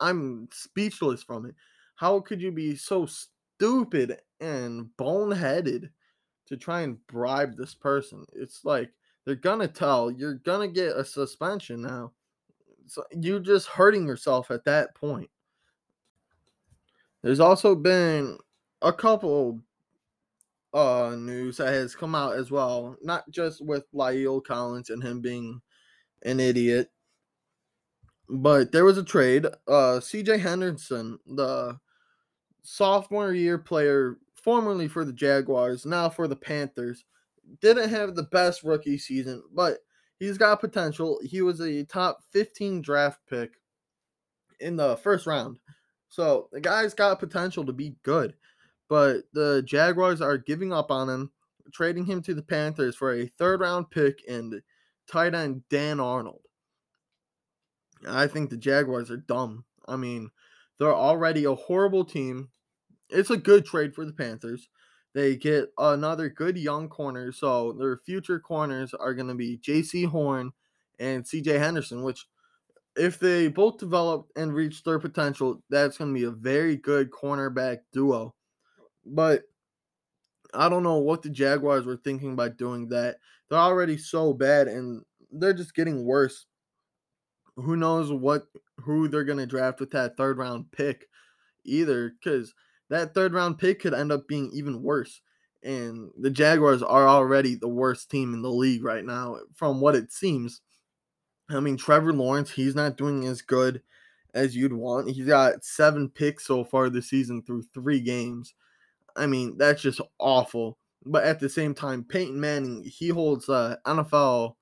I'm 0.00 0.48
speechless 0.52 1.22
from 1.22 1.46
it. 1.46 1.54
How 1.96 2.20
could 2.20 2.40
you 2.40 2.52
be 2.52 2.76
so 2.76 3.06
stupid 3.06 4.20
and 4.40 4.88
boneheaded 4.98 5.90
to 6.46 6.56
try 6.56 6.82
and 6.82 7.04
bribe 7.06 7.56
this 7.56 7.74
person? 7.74 8.24
It's 8.32 8.64
like 8.64 8.90
they're 9.24 9.34
gonna 9.34 9.68
tell 9.68 10.10
you're 10.10 10.34
gonna 10.34 10.68
get 10.68 10.96
a 10.96 11.04
suspension 11.04 11.82
now 11.82 12.12
so 12.86 13.04
you're 13.18 13.40
just 13.40 13.68
hurting 13.68 14.06
yourself 14.06 14.50
at 14.50 14.64
that 14.64 14.94
point. 14.94 15.30
There's 17.22 17.40
also 17.40 17.74
been 17.74 18.38
a 18.80 18.92
couple 18.92 19.60
uh 20.74 21.14
news 21.18 21.58
that 21.58 21.72
has 21.72 21.94
come 21.94 22.14
out 22.14 22.34
as 22.34 22.50
well, 22.50 22.96
not 23.02 23.30
just 23.30 23.64
with 23.64 23.84
La'el 23.92 24.42
Collins 24.44 24.90
and 24.90 25.02
him 25.02 25.20
being 25.20 25.60
an 26.24 26.40
idiot, 26.40 26.90
but 28.28 28.72
there 28.72 28.84
was 28.84 28.98
a 28.98 29.04
trade. 29.04 29.46
Uh 29.66 30.00
CJ 30.00 30.40
Henderson, 30.40 31.18
the 31.26 31.78
sophomore 32.62 33.32
year 33.32 33.58
player 33.58 34.18
formerly 34.34 34.88
for 34.88 35.04
the 35.04 35.12
Jaguars, 35.12 35.86
now 35.86 36.08
for 36.08 36.26
the 36.26 36.36
Panthers, 36.36 37.04
didn't 37.60 37.90
have 37.90 38.14
the 38.14 38.24
best 38.24 38.62
rookie 38.62 38.98
season, 38.98 39.42
but 39.54 39.78
he's 40.18 40.38
got 40.38 40.60
potential. 40.60 41.20
He 41.22 41.42
was 41.42 41.60
a 41.60 41.84
top 41.84 42.20
15 42.32 42.82
draft 42.82 43.20
pick 43.28 43.54
in 44.60 44.76
the 44.76 44.96
first 44.96 45.26
round. 45.26 45.58
So 46.08 46.48
the 46.52 46.60
guy's 46.60 46.94
got 46.94 47.18
potential 47.18 47.64
to 47.64 47.72
be 47.72 47.96
good. 48.02 48.34
But 48.88 49.22
the 49.32 49.62
Jaguars 49.64 50.20
are 50.20 50.36
giving 50.36 50.72
up 50.72 50.90
on 50.90 51.08
him, 51.08 51.32
trading 51.72 52.04
him 52.04 52.20
to 52.22 52.34
the 52.34 52.42
Panthers 52.42 52.94
for 52.94 53.14
a 53.14 53.26
third 53.38 53.60
round 53.60 53.90
pick 53.90 54.22
and 54.28 54.60
tight 55.10 55.34
end 55.34 55.62
Dan 55.68 56.00
Arnold. 56.00 56.40
I 58.08 58.26
think 58.26 58.50
the 58.50 58.56
Jaguars 58.56 59.10
are 59.10 59.16
dumb. 59.16 59.64
I 59.86 59.96
mean, 59.96 60.30
they're 60.78 60.94
already 60.94 61.44
a 61.44 61.54
horrible 61.54 62.04
team. 62.04 62.50
It's 63.08 63.30
a 63.30 63.36
good 63.36 63.64
trade 63.64 63.94
for 63.94 64.04
the 64.04 64.12
Panthers. 64.12 64.68
They 65.14 65.36
get 65.36 65.72
another 65.78 66.28
good 66.28 66.56
young 66.56 66.88
corner. 66.88 67.32
So 67.32 67.72
their 67.72 67.98
future 67.98 68.40
corners 68.40 68.94
are 68.94 69.14
going 69.14 69.28
to 69.28 69.34
be 69.34 69.58
Jaycee 69.58 70.06
Horn 70.06 70.52
and 70.98 71.24
CJ 71.24 71.58
Henderson, 71.58 72.02
which, 72.02 72.26
if 72.96 73.18
they 73.18 73.48
both 73.48 73.78
develop 73.78 74.28
and 74.36 74.54
reach 74.54 74.82
their 74.82 74.98
potential, 74.98 75.62
that's 75.70 75.98
going 75.98 76.12
to 76.12 76.18
be 76.18 76.26
a 76.26 76.30
very 76.30 76.76
good 76.76 77.10
cornerback 77.10 77.78
duo. 77.92 78.34
But 79.04 79.44
I 80.54 80.68
don't 80.68 80.82
know 80.82 80.98
what 80.98 81.22
the 81.22 81.30
Jaguars 81.30 81.86
were 81.86 81.96
thinking 81.96 82.36
by 82.36 82.48
doing 82.48 82.88
that. 82.88 83.16
They're 83.48 83.58
already 83.58 83.96
so 83.96 84.32
bad 84.32 84.68
and 84.68 85.02
they're 85.30 85.52
just 85.52 85.74
getting 85.74 86.04
worse. 86.04 86.46
Who 87.56 87.76
knows 87.76 88.12
what 88.12 88.46
who 88.78 89.08
they're 89.08 89.24
going 89.24 89.38
to 89.38 89.46
draft 89.46 89.80
with 89.80 89.90
that 89.90 90.16
third 90.16 90.38
round 90.38 90.70
pick 90.72 91.08
either 91.64 92.14
cuz 92.24 92.54
that 92.90 93.14
third 93.14 93.32
round 93.32 93.58
pick 93.58 93.80
could 93.80 93.94
end 93.94 94.12
up 94.12 94.26
being 94.28 94.50
even 94.52 94.82
worse. 94.82 95.20
And 95.62 96.10
the 96.18 96.30
Jaguars 96.30 96.82
are 96.82 97.06
already 97.06 97.54
the 97.54 97.68
worst 97.68 98.10
team 98.10 98.34
in 98.34 98.42
the 98.42 98.50
league 98.50 98.82
right 98.82 99.04
now, 99.04 99.38
from 99.54 99.80
what 99.80 99.94
it 99.94 100.12
seems. 100.12 100.60
I 101.48 101.60
mean, 101.60 101.76
Trevor 101.76 102.12
Lawrence, 102.12 102.50
he's 102.50 102.74
not 102.74 102.96
doing 102.96 103.26
as 103.26 103.42
good 103.42 103.82
as 104.34 104.56
you'd 104.56 104.72
want. 104.72 105.10
He's 105.10 105.26
got 105.26 105.64
seven 105.64 106.08
picks 106.08 106.46
so 106.46 106.64
far 106.64 106.90
this 106.90 107.08
season 107.08 107.42
through 107.42 107.64
three 107.74 108.00
games. 108.00 108.54
I 109.16 109.26
mean, 109.26 109.56
that's 109.58 109.82
just 109.82 110.00
awful. 110.18 110.78
But 111.04 111.24
at 111.24 111.40
the 111.40 111.48
same 111.48 111.74
time, 111.74 112.04
Peyton 112.04 112.40
Manning, 112.40 112.84
he 112.84 113.08
holds 113.08 113.46
the 113.46 113.78
NFL 113.86 114.54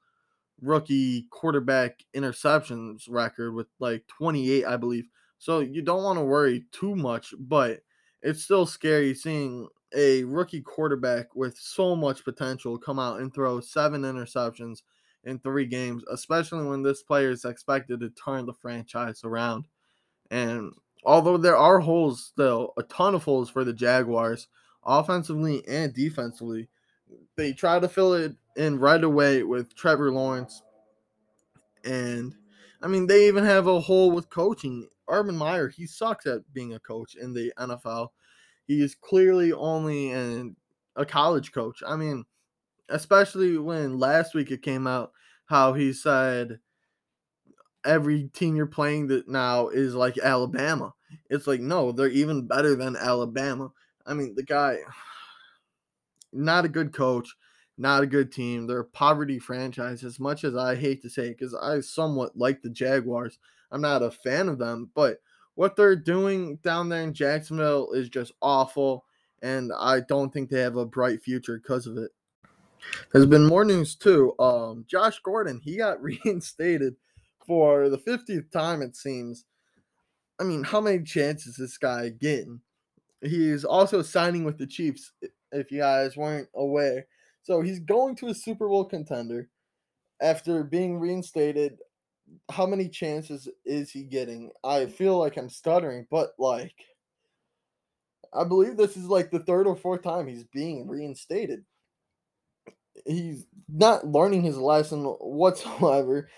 rookie 0.61 1.27
quarterback 1.31 2.05
interceptions 2.15 3.05
record 3.09 3.55
with 3.55 3.67
like 3.79 4.07
28, 4.09 4.65
I 4.65 4.77
believe. 4.77 5.07
So 5.39 5.61
you 5.61 5.83
don't 5.83 6.05
want 6.05 6.19
to 6.19 6.25
worry 6.25 6.65
too 6.73 6.95
much, 6.95 7.35
but 7.39 7.81
it's 8.23 8.43
still 8.43 8.67
scary 8.67 9.15
seeing 9.15 9.69
a 9.95 10.25
rookie 10.25 10.61
quarterback 10.61 11.35
with 11.35 11.57
so 11.59 11.97
much 11.97 12.25
potential 12.25 12.79
come 12.79 12.99
out 12.99 13.21
and 13.21 13.33
throw 13.33 13.61
seven 13.61 14.03
interceptions 14.03 14.83
in 15.25 15.39
three 15.39 15.67
games, 15.67 16.03
especially 16.11 16.65
when 16.65 16.83
this 16.83 17.03
player 17.03 17.31
is 17.31 17.45
expected 17.45 18.01
to 18.01 18.11
turn 18.11 18.47
the 18.47 18.55
franchise 18.55 19.23
around. 19.25 19.67
And 20.31 20.73
although 21.05 21.37
there 21.37 21.57
are 21.57 21.81
holes 21.81 22.25
still, 22.25 22.73
a 22.77 22.83
ton 22.83 23.15
of 23.15 23.25
holes 23.25 23.51
for 23.51 23.65
the 23.65 23.73
Jaguars, 23.73 24.49
offensively 24.85 25.67
and 25.69 25.93
defensively, 25.93 26.69
they 27.37 27.53
try 27.53 27.79
to 27.79 27.89
fill 27.89 28.15
it 28.15 28.35
in 28.57 28.79
right 28.79 29.03
away 29.03 29.43
with 29.43 29.75
Trevor 29.75 30.13
Lawrence. 30.13 30.63
And 31.85 32.35
I 32.83 32.89
mean, 32.89 33.07
they 33.07 33.29
even 33.29 33.45
have 33.45 33.67
a 33.67 33.81
hole 33.81 34.11
with 34.11 34.31
coaching. 34.31 34.89
Urban 35.09 35.37
Meyer, 35.37 35.69
he 35.69 35.87
sucks 35.87 36.27
at 36.27 36.53
being 36.53 36.75
a 36.75 36.81
coach 36.81 37.15
in 37.15 37.35
the 37.35 37.53
NFL. 37.59 38.09
He 38.67 38.81
is 38.81 38.95
clearly 38.95 39.53
only 39.53 40.13
an, 40.13 40.57
a 40.97 41.05
college 41.05 41.53
coach. 41.53 41.83
I 41.87 41.97
mean, 41.97 42.25
especially 42.89 43.59
when 43.59 43.99
last 43.99 44.35
week 44.35 44.51
it 44.51 44.63
came 44.63 44.87
out 44.87 45.13
how 45.47 45.73
he 45.73 45.93
said 45.93 46.61
every 47.85 48.29
team 48.29 48.57
you're 48.57 48.67
playing 48.67 49.09
that 49.09 49.29
now 49.29 49.69
is 49.69 49.95
like 49.95 50.19
Alabama. 50.19 50.95
It's 51.29 51.47
like 51.47 51.61
no, 51.61 51.93
they're 51.93 52.09
even 52.09 52.47
better 52.47 52.75
than 52.75 52.97
Alabama. 52.97 53.73
I 54.07 54.15
mean, 54.15 54.35
the 54.35 54.43
guy 54.43 54.79
not 56.33 56.65
a 56.65 56.69
good 56.69 56.93
coach, 56.93 57.35
not 57.79 58.03
a 58.03 58.07
good 58.07 58.33
team. 58.33 58.67
They're 58.67 58.81
a 58.81 58.85
poverty 58.85 59.39
franchise 59.39 60.05
as 60.05 60.21
much 60.21 60.45
as 60.45 60.57
I 60.57 60.75
hate 60.77 61.03
to 61.03 61.11
say 61.11 61.33
cuz 61.35 61.55
I 61.55 61.81
somewhat 61.81 62.37
like 62.37 62.63
the 62.63 62.71
Jaguars. 62.71 63.39
I'm 63.71 63.81
not 63.81 64.03
a 64.03 64.11
fan 64.11 64.49
of 64.49 64.59
them, 64.59 64.91
but 64.95 65.21
what 65.55 65.77
they're 65.77 65.97
doing 65.97 66.57
down 66.57 66.89
there 66.89 67.03
in 67.03 67.13
Jacksonville 67.13 67.93
is 67.93 68.09
just 68.09 68.33
awful 68.41 69.05
and 69.43 69.73
I 69.77 70.01
don't 70.01 70.33
think 70.33 70.51
they 70.51 70.61
have 70.61 70.77
a 70.77 70.87
bright 70.87 71.23
future 71.23 71.59
because 71.59 71.87
of 71.87 71.97
it. 71.97 72.11
There's 73.13 73.27
been 73.27 73.47
more 73.47 73.65
news 73.65 73.95
too. 73.95 74.35
Um, 74.39 74.85
Josh 74.89 75.21
Gordon, 75.21 75.61
he 75.63 75.77
got 75.77 76.03
reinstated 76.03 76.97
for 77.51 77.89
the 77.89 77.99
50th 77.99 78.53
time, 78.53 78.81
it 78.81 78.95
seems. 78.95 79.45
I 80.39 80.45
mean, 80.45 80.63
how 80.63 80.81
many 80.81 81.03
chances 81.03 81.57
this 81.57 81.77
guy 81.79 82.11
getting? 82.11 82.61
He's 83.23 83.65
also 83.65 84.03
signing 84.03 84.45
with 84.45 84.57
the 84.57 84.69
Chiefs, 84.69 85.11
if 85.51 85.73
you 85.73 85.81
guys 85.81 86.17
weren't 86.17 86.47
aware. 86.55 87.09
So 87.43 87.61
he's 87.61 87.81
going 87.81 88.15
to 88.17 88.29
a 88.29 88.35
Super 88.35 88.69
Bowl 88.69 88.85
contender 88.85 89.49
after 90.23 90.63
being 90.63 91.01
reinstated. 91.01 91.79
How 92.53 92.67
many 92.67 92.89
chances 92.89 93.49
is 93.65 93.91
he 93.91 94.05
getting? 94.05 94.53
I 94.63 94.87
feel 94.87 95.19
like 95.19 95.37
I'm 95.37 95.51
stuttering, 95.51 96.07
but 96.09 96.35
like, 96.39 96.77
I 98.33 98.45
believe 98.45 98.77
this 98.77 98.97
is 98.97 99.07
like 99.07 99.33
the 99.33 99.41
third 99.41 99.67
or 99.67 99.75
fourth 99.75 100.03
time 100.03 100.29
he's 100.29 100.45
being 100.45 100.87
reinstated. 100.87 101.65
He's 103.05 103.45
not 103.69 104.07
learning 104.07 104.43
his 104.43 104.57
lesson 104.57 105.03
whatsoever. 105.03 106.29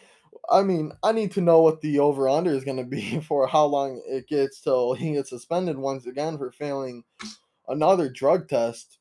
I 0.51 0.63
mean, 0.63 0.93
I 1.03 1.13
need 1.13 1.33
to 1.33 1.41
know 1.41 1.61
what 1.61 1.81
the 1.81 1.99
over 1.99 2.29
under 2.29 2.51
is 2.51 2.65
going 2.65 2.79
to 2.79 2.85
be 2.85 3.21
for 3.29 3.47
how 3.47 3.65
long 3.65 4.03
it 4.07 4.27
gets 4.29 4.61
till 4.61 4.95
he 4.95 5.13
gets 5.13 5.31
suspended 5.31 5.79
once 5.79 6.07
again 6.07 6.39
for 6.39 6.51
failing 6.51 7.05
another 7.69 8.09
drug 8.09 8.49
test. 8.49 8.99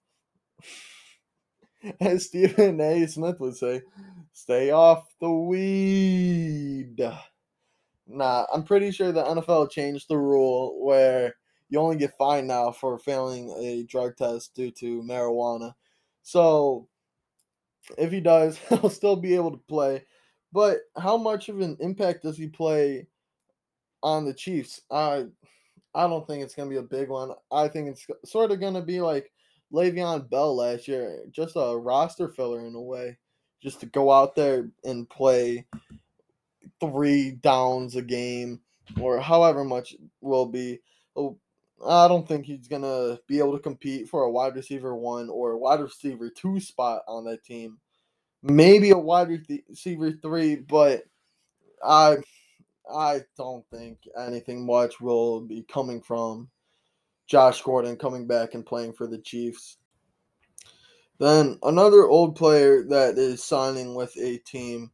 As 1.99 2.25
Stephen 2.25 2.79
A. 2.79 3.07
Smith 3.07 3.39
would 3.39 3.55
say, 3.55 3.81
stay 4.33 4.69
off 4.69 5.07
the 5.19 5.31
weed. 5.31 6.99
Nah, 8.07 8.45
I'm 8.53 8.63
pretty 8.63 8.91
sure 8.91 9.11
the 9.11 9.23
NFL 9.23 9.71
changed 9.71 10.07
the 10.09 10.17
rule 10.17 10.83
where 10.83 11.35
you 11.69 11.79
only 11.79 11.95
get 11.95 12.17
fined 12.17 12.47
now 12.47 12.71
for 12.71 12.99
failing 12.99 13.49
a 13.57 13.83
drug 13.83 14.17
test 14.17 14.53
due 14.53 14.71
to 14.71 15.01
marijuana. 15.01 15.73
So 16.21 16.87
if 17.97 18.11
he 18.11 18.19
does, 18.19 18.57
he'll 18.69 18.89
still 18.89 19.15
be 19.15 19.35
able 19.35 19.51
to 19.51 19.63
play. 19.67 20.05
But 20.53 20.79
how 20.97 21.17
much 21.17 21.49
of 21.49 21.61
an 21.61 21.77
impact 21.79 22.23
does 22.23 22.37
he 22.37 22.47
play 22.47 23.07
on 24.03 24.25
the 24.25 24.33
Chiefs? 24.33 24.81
I 24.91 25.25
I 25.93 26.07
don't 26.07 26.25
think 26.27 26.43
it's 26.43 26.55
gonna 26.55 26.69
be 26.69 26.77
a 26.77 26.83
big 26.83 27.09
one. 27.09 27.31
I 27.51 27.67
think 27.67 27.89
it's 27.89 28.07
sort 28.29 28.51
of 28.51 28.59
gonna 28.59 28.81
be 28.81 29.01
like 29.01 29.31
Le'Veon 29.73 30.29
Bell 30.29 30.55
last 30.55 30.87
year, 30.87 31.23
just 31.31 31.55
a 31.55 31.77
roster 31.77 32.27
filler 32.27 32.65
in 32.65 32.75
a 32.75 32.81
way, 32.81 33.17
just 33.61 33.79
to 33.81 33.85
go 33.85 34.11
out 34.11 34.35
there 34.35 34.69
and 34.83 35.09
play 35.09 35.65
three 36.79 37.31
downs 37.31 37.95
a 37.95 38.01
game 38.01 38.59
or 38.99 39.19
however 39.19 39.63
much 39.63 39.95
will 40.19 40.45
be. 40.45 40.79
Oh, 41.15 41.37
I 41.85 42.07
don't 42.07 42.27
think 42.27 42.45
he's 42.45 42.67
gonna 42.67 43.19
be 43.27 43.39
able 43.39 43.53
to 43.53 43.63
compete 43.63 44.09
for 44.09 44.23
a 44.23 44.31
wide 44.31 44.55
receiver 44.55 44.95
one 44.95 45.29
or 45.29 45.57
wide 45.57 45.79
receiver 45.79 46.29
two 46.29 46.59
spot 46.59 47.03
on 47.07 47.23
that 47.25 47.43
team 47.43 47.79
maybe 48.43 48.91
a 48.91 48.97
wide 48.97 49.29
receiver 49.69 50.11
three, 50.11 50.55
but 50.55 51.03
I 51.83 52.17
I 52.93 53.21
don't 53.37 53.65
think 53.71 53.99
anything 54.17 54.65
much 54.65 54.99
will 54.99 55.41
be 55.41 55.63
coming 55.63 56.01
from 56.01 56.49
Josh 57.27 57.61
Gordon 57.61 57.95
coming 57.95 58.27
back 58.27 58.53
and 58.53 58.65
playing 58.65 58.93
for 58.93 59.07
the 59.07 59.19
Chiefs. 59.19 59.77
Then 61.19 61.59
another 61.63 62.07
old 62.07 62.35
player 62.35 62.83
that 62.89 63.17
is 63.17 63.43
signing 63.43 63.93
with 63.93 64.15
a 64.17 64.37
team, 64.39 64.91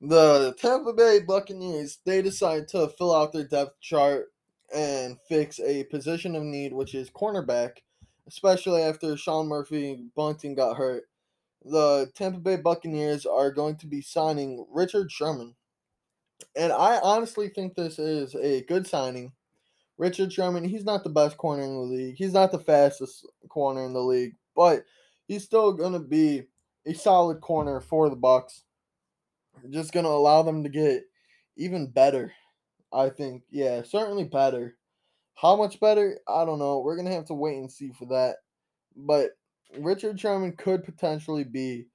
the 0.00 0.54
Tampa 0.58 0.92
Bay 0.92 1.20
Buccaneers, 1.26 1.98
they 2.06 2.22
decide 2.22 2.68
to 2.68 2.88
fill 2.96 3.14
out 3.14 3.32
their 3.32 3.44
depth 3.44 3.80
chart 3.80 4.26
and 4.72 5.18
fix 5.28 5.58
a 5.60 5.84
position 5.84 6.36
of 6.36 6.44
need, 6.44 6.72
which 6.72 6.94
is 6.94 7.10
cornerback, 7.10 7.78
especially 8.28 8.82
after 8.82 9.16
Sean 9.16 9.48
Murphy 9.48 10.04
Bunting 10.14 10.54
got 10.54 10.76
hurt 10.76 11.07
the 11.64 12.10
Tampa 12.14 12.38
Bay 12.38 12.56
Buccaneers 12.56 13.26
are 13.26 13.50
going 13.50 13.76
to 13.76 13.86
be 13.86 14.00
signing 14.00 14.66
Richard 14.70 15.10
Sherman. 15.10 15.54
And 16.56 16.72
I 16.72 17.00
honestly 17.02 17.48
think 17.48 17.74
this 17.74 17.98
is 17.98 18.34
a 18.34 18.62
good 18.62 18.86
signing. 18.86 19.32
Richard 19.96 20.32
Sherman, 20.32 20.64
he's 20.64 20.84
not 20.84 21.02
the 21.02 21.10
best 21.10 21.36
corner 21.36 21.64
in 21.64 21.74
the 21.74 21.80
league. 21.80 22.14
He's 22.16 22.32
not 22.32 22.52
the 22.52 22.58
fastest 22.58 23.26
corner 23.48 23.84
in 23.84 23.92
the 23.92 24.02
league, 24.02 24.34
but 24.54 24.84
he's 25.26 25.44
still 25.44 25.72
going 25.72 25.92
to 25.92 25.98
be 25.98 26.44
a 26.86 26.94
solid 26.94 27.40
corner 27.40 27.80
for 27.80 28.08
the 28.08 28.16
Bucs. 28.16 28.62
Just 29.70 29.92
going 29.92 30.04
to 30.04 30.10
allow 30.10 30.42
them 30.42 30.62
to 30.62 30.68
get 30.68 31.02
even 31.56 31.90
better. 31.90 32.32
I 32.92 33.10
think, 33.10 33.42
yeah, 33.50 33.82
certainly 33.82 34.24
better. 34.24 34.76
How 35.34 35.56
much 35.56 35.80
better? 35.80 36.18
I 36.28 36.44
don't 36.44 36.60
know. 36.60 36.78
We're 36.78 36.96
going 36.96 37.08
to 37.08 37.14
have 37.14 37.26
to 37.26 37.34
wait 37.34 37.58
and 37.58 37.70
see 37.70 37.90
for 37.98 38.06
that. 38.06 38.36
But 38.96 39.30
Richard 39.76 40.18
Sherman 40.18 40.52
could 40.52 40.84
potentially 40.84 41.44
be 41.44 41.86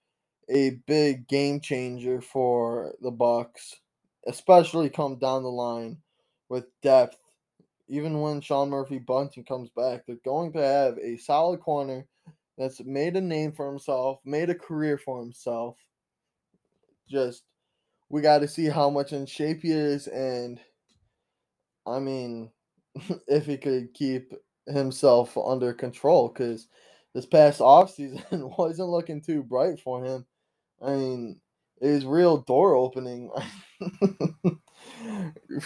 a 0.50 0.82
big 0.88 1.28
game 1.28 1.60
changer 1.60 2.22
for 2.22 2.94
the 3.02 3.12
Bucs, 3.12 3.76
especially 4.28 4.90
come 4.90 5.18
down 5.18 5.44
the 5.44 5.50
line 5.50 5.98
with 6.50 6.66
depth. 6.82 7.18
Even 7.88 8.22
when 8.22 8.42
Sean 8.42 8.70
Murphy 8.70 9.00
Bunting 9.00 9.44
comes 9.44 9.70
back, 9.70 10.06
they're 10.06 10.18
going 10.24 10.52
to 10.54 10.62
have 10.62 10.98
a 11.00 11.18
solid 11.18 11.60
corner 11.60 12.06
that's 12.58 12.84
made 12.84 13.16
a 13.16 13.22
name 13.22 13.52
for 13.52 13.68
himself, 13.68 14.20
made 14.26 14.50
a 14.50 14.56
career 14.56 14.98
for 14.98 15.20
himself. 15.20 15.78
Just 17.10 17.44
we 18.10 18.22
got 18.22 18.40
to 18.40 18.48
see 18.48 18.66
how 18.66 18.90
much 18.90 19.12
in 19.12 19.26
shape 19.26 19.62
he 19.64 19.72
is, 19.72 20.08
and 20.08 20.60
I 21.86 22.00
mean, 22.00 22.52
if 23.28 23.46
he 23.46 23.58
could 23.58 23.94
keep 23.94 24.34
himself 24.68 25.38
under 25.38 25.74
control, 25.74 26.30
because 26.30 26.68
this 27.14 27.26
past 27.26 27.60
offseason 27.60 28.58
wasn't 28.58 28.90
looking 28.90 29.22
too 29.22 29.44
bright 29.44 29.80
for 29.80 30.04
him. 30.04 30.26
I 30.82 30.96
mean, 30.96 31.40
it 31.82 31.90
was 31.90 32.06
real 32.06 32.38
door 32.38 32.76
opening 32.76 33.30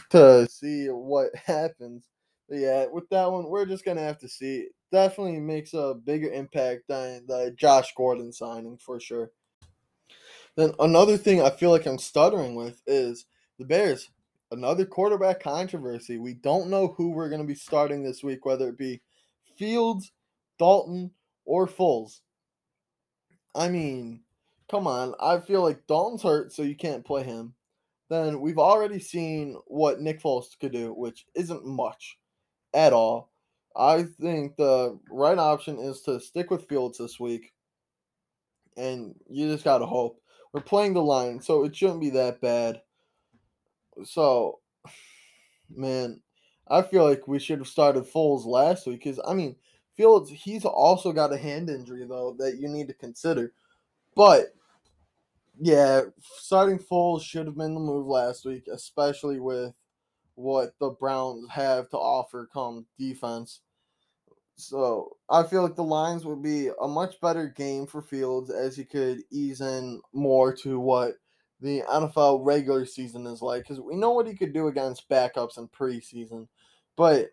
to 0.10 0.48
see 0.50 0.88
what 0.88 1.36
happens. 1.36 2.08
But 2.50 2.60
yeah, 2.60 2.86
with 2.92 3.10
that 3.10 3.32
one, 3.32 3.46
we're 3.46 3.66
just 3.66 3.86
gonna 3.86 4.02
have 4.02 4.20
to 4.20 4.30
see. 4.30 4.68
definitely 4.92 5.40
makes 5.40 5.74
a 5.74 5.94
bigger 5.94 6.32
impact 6.32 6.84
than 6.88 7.26
the 7.28 7.54
Josh 7.58 7.94
Gordon 7.96 8.32
signing 8.32 8.78
for 8.78 9.00
sure. 9.00 9.32
Then 10.56 10.74
another 10.80 11.18
thing 11.18 11.42
I 11.42 11.50
feel 11.50 11.72
like 11.72 11.86
I'm 11.86 12.00
stuttering 12.00 12.56
with 12.56 12.82
is 12.88 13.26
the 13.60 13.66
Bears. 13.66 14.10
Another 14.50 14.86
quarterback 14.86 15.42
controversy. 15.42 16.18
We 16.18 16.34
don't 16.36 16.70
know 16.70 16.96
who 16.98 17.12
we're 17.12 17.30
gonna 17.30 17.44
be 17.44 17.56
starting 17.56 18.02
this 18.02 18.24
week, 18.24 18.46
whether 18.46 18.70
it 18.70 18.78
be 18.78 19.02
Fields, 19.58 20.12
Dalton, 20.58 21.12
or 21.48 21.66
Foles. 21.66 22.20
I 23.56 23.70
mean, 23.70 24.22
come 24.70 24.86
on. 24.86 25.16
I 25.20 25.40
feel 25.40 25.64
like 25.64 25.88
Dalton's 25.88 26.22
hurt, 26.22 26.54
so 26.54 26.62
you 26.62 26.76
can't 26.76 27.06
play 27.06 27.24
him. 27.24 27.56
Then 28.10 28.40
we've 28.40 28.60
already 28.60 29.00
seen 29.00 29.58
what 29.66 30.00
Nick 30.00 30.22
Foles 30.22 30.60
could 30.60 30.72
do, 30.72 30.94
which 30.94 31.26
isn't 31.34 31.66
much 31.66 32.20
at 32.74 32.94
all. 32.94 33.32
I 33.76 34.04
think 34.04 34.56
the 34.56 35.00
right 35.10 35.38
option 35.38 35.80
is 35.80 36.02
to 36.04 36.20
stick 36.20 36.52
with 36.52 36.68
Fields 36.68 36.98
this 37.00 37.20
week. 37.20 37.54
And 38.76 39.16
you 39.30 39.52
just 39.52 39.64
got 39.64 39.80
to 39.80 39.86
hope. 39.86 40.22
We're 40.54 40.62
playing 40.62 40.94
the 40.94 41.02
line, 41.02 41.42
so 41.42 41.64
it 41.64 41.76
shouldn't 41.76 42.02
be 42.02 42.12
that 42.12 42.42
bad. 42.42 42.82
So, 44.04 44.60
man, 45.70 46.22
I 46.68 46.82
feel 46.82 47.08
like 47.08 47.28
we 47.28 47.40
should 47.40 47.60
have 47.60 47.68
started 47.68 48.04
Foles 48.04 48.46
last 48.46 48.86
week 48.86 49.04
because, 49.04 49.20
I 49.28 49.34
mean, 49.34 49.56
Fields, 49.98 50.30
he's 50.30 50.64
also 50.64 51.12
got 51.12 51.34
a 51.34 51.38
hand 51.38 51.70
injury 51.70 52.06
though 52.08 52.36
that 52.38 52.58
you 52.60 52.68
need 52.68 52.88
to 52.88 52.94
consider. 52.94 53.52
But 54.16 54.54
yeah, 55.60 56.02
starting 56.22 56.78
Foles 56.78 57.24
should 57.24 57.48
have 57.48 57.58
been 57.58 57.74
the 57.74 57.80
move 57.80 58.06
last 58.06 58.46
week, 58.46 58.68
especially 58.72 59.40
with 59.40 59.74
what 60.36 60.74
the 60.80 60.92
Browns 60.92 61.50
have 61.50 61.90
to 61.90 61.98
offer 61.98 62.48
come 62.54 62.86
defense. 63.00 63.62
So 64.56 65.18
I 65.30 65.44
feel 65.44 65.64
like 65.64 65.76
the 65.76 65.84
Lions 65.84 66.26
would 66.26 66.42
be 66.42 66.70
a 66.82 66.88
much 66.88 67.20
better 67.22 67.48
game 67.48 67.86
for 67.88 68.02
Fields 68.02 68.50
as 68.50 68.76
he 68.76 68.86
could 68.86 69.22
ease 69.32 69.62
in 69.62 70.02
more 70.14 70.54
to 70.58 70.80
what 70.80 71.14
the 71.60 71.82
NFL 71.90 72.46
regular 72.46 72.86
season 72.86 73.26
is 73.26 73.42
like 73.42 73.64
because 73.64 73.80
we 73.80 73.96
know 73.96 74.12
what 74.12 74.28
he 74.28 74.36
could 74.36 74.54
do 74.54 74.68
against 74.68 75.10
backups 75.10 75.58
in 75.58 75.68
preseason. 75.68 76.48
But 76.96 77.30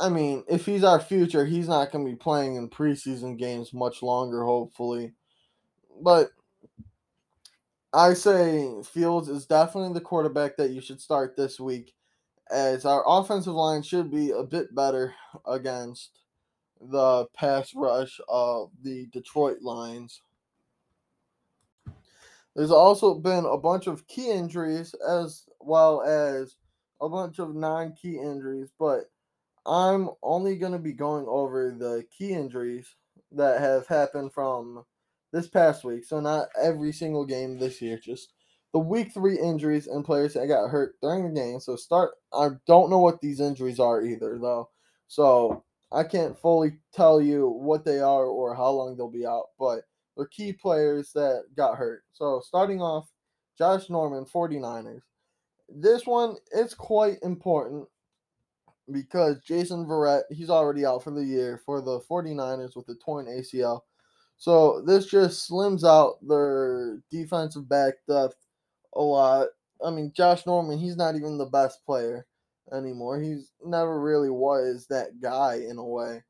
I 0.00 0.08
mean, 0.08 0.44
if 0.48 0.64
he's 0.64 0.82
our 0.82 0.98
future, 0.98 1.44
he's 1.44 1.68
not 1.68 1.92
going 1.92 2.04
to 2.04 2.10
be 2.10 2.16
playing 2.16 2.56
in 2.56 2.70
preseason 2.70 3.36
games 3.36 3.74
much 3.74 4.02
longer, 4.02 4.44
hopefully. 4.44 5.12
But 6.00 6.30
I 7.92 8.14
say 8.14 8.72
Fields 8.84 9.28
is 9.28 9.44
definitely 9.44 9.92
the 9.92 10.00
quarterback 10.00 10.56
that 10.56 10.70
you 10.70 10.80
should 10.80 11.00
start 11.00 11.36
this 11.36 11.60
week, 11.60 11.92
as 12.50 12.86
our 12.86 13.04
offensive 13.06 13.52
line 13.52 13.82
should 13.82 14.10
be 14.10 14.30
a 14.30 14.42
bit 14.42 14.74
better 14.74 15.14
against 15.46 16.20
the 16.80 17.26
pass 17.34 17.74
rush 17.74 18.18
of 18.26 18.70
the 18.82 19.06
Detroit 19.12 19.58
Lions. 19.60 20.22
There's 22.56 22.70
also 22.70 23.14
been 23.14 23.44
a 23.44 23.58
bunch 23.58 23.86
of 23.86 24.06
key 24.06 24.30
injuries 24.30 24.94
as 25.06 25.44
well 25.60 26.02
as 26.02 26.56
a 27.02 27.08
bunch 27.08 27.38
of 27.38 27.54
non 27.54 27.92
key 27.92 28.18
injuries, 28.18 28.70
but 28.78 29.09
I'm 29.66 30.10
only 30.22 30.56
going 30.56 30.72
to 30.72 30.78
be 30.78 30.92
going 30.92 31.26
over 31.28 31.74
the 31.76 32.04
key 32.16 32.32
injuries 32.32 32.94
that 33.32 33.60
have 33.60 33.86
happened 33.86 34.32
from 34.32 34.84
this 35.32 35.48
past 35.48 35.84
week. 35.84 36.04
So, 36.04 36.20
not 36.20 36.48
every 36.60 36.92
single 36.92 37.24
game 37.24 37.58
this 37.58 37.80
year, 37.80 37.98
just 37.98 38.32
the 38.72 38.78
week 38.78 39.12
three 39.12 39.38
injuries 39.38 39.86
and 39.86 40.04
players 40.04 40.34
that 40.34 40.46
got 40.46 40.70
hurt 40.70 40.94
during 41.02 41.24
the 41.24 41.40
game. 41.40 41.60
So, 41.60 41.76
start, 41.76 42.12
I 42.32 42.48
don't 42.66 42.90
know 42.90 42.98
what 42.98 43.20
these 43.20 43.40
injuries 43.40 43.80
are 43.80 44.02
either, 44.02 44.38
though. 44.40 44.70
So, 45.08 45.64
I 45.92 46.04
can't 46.04 46.38
fully 46.38 46.78
tell 46.92 47.20
you 47.20 47.48
what 47.48 47.84
they 47.84 47.98
are 47.98 48.24
or 48.24 48.54
how 48.54 48.70
long 48.70 48.96
they'll 48.96 49.10
be 49.10 49.26
out, 49.26 49.46
but 49.58 49.80
they're 50.16 50.26
key 50.26 50.52
players 50.52 51.12
that 51.12 51.44
got 51.56 51.76
hurt. 51.76 52.04
So 52.12 52.40
starting 52.44 52.80
off, 52.80 53.08
Josh 53.58 53.90
Norman, 53.90 54.24
49ers. 54.24 55.02
This 55.68 56.06
one 56.06 56.36
is 56.52 56.74
quite 56.74 57.18
important 57.22 57.88
because 58.92 59.40
Jason 59.40 59.86
Verrett, 59.86 60.22
he's 60.30 60.50
already 60.50 60.84
out 60.84 61.02
for 61.02 61.10
the 61.10 61.24
year 61.24 61.60
for 61.64 61.80
the 61.80 62.00
49ers 62.00 62.76
with 62.76 62.88
a 62.88 62.94
torn 62.96 63.26
ACL. 63.26 63.80
So 64.38 64.80
this 64.82 65.06
just 65.06 65.48
slims 65.48 65.84
out 65.84 66.16
their 66.26 67.02
defensive 67.10 67.68
back 67.68 67.94
depth 68.08 68.36
a 68.94 69.02
lot. 69.02 69.48
I 69.84 69.90
mean, 69.90 70.12
Josh 70.14 70.46
Norman, 70.46 70.78
he's 70.78 70.96
not 70.96 71.14
even 71.14 71.38
the 71.38 71.46
best 71.46 71.84
player 71.84 72.26
anymore. 72.72 73.20
He's 73.20 73.52
never 73.64 74.00
really 74.00 74.30
was 74.30 74.86
that 74.88 75.20
guy 75.20 75.62
in 75.68 75.78
a 75.78 75.84
way. 75.84 76.22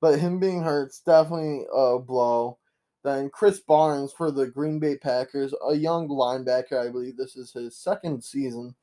But 0.00 0.18
him 0.18 0.38
being 0.38 0.62
hurt's 0.62 1.00
definitely 1.00 1.66
a 1.74 1.98
blow. 1.98 2.58
Then 3.02 3.30
Krys 3.30 3.64
Barnes 3.64 4.12
for 4.12 4.30
the 4.30 4.46
Green 4.46 4.78
Bay 4.78 4.96
Packers, 4.96 5.54
a 5.68 5.74
young 5.74 6.08
linebacker. 6.08 6.78
I 6.78 6.90
believe 6.90 7.16
this 7.16 7.36
is 7.36 7.52
his 7.52 7.76
second 7.76 8.22
season. 8.22 8.74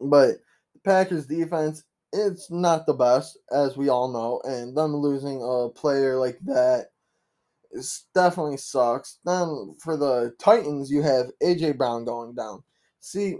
But 0.00 0.36
the 0.74 0.80
Packers 0.84 1.26
defense, 1.26 1.84
it's 2.12 2.50
not 2.50 2.86
the 2.86 2.94
best, 2.94 3.38
as 3.52 3.76
we 3.76 3.88
all 3.88 4.08
know. 4.12 4.40
And 4.44 4.76
them 4.76 4.94
losing 4.96 5.42
a 5.42 5.68
player 5.68 6.16
like 6.16 6.38
that 6.44 6.88
definitely 8.14 8.56
sucks. 8.56 9.18
Then 9.24 9.74
for 9.80 9.96
the 9.96 10.34
Titans, 10.38 10.90
you 10.90 11.02
have 11.02 11.30
AJ 11.42 11.76
Brown 11.76 12.04
going 12.04 12.34
down. 12.34 12.62
See, 13.00 13.36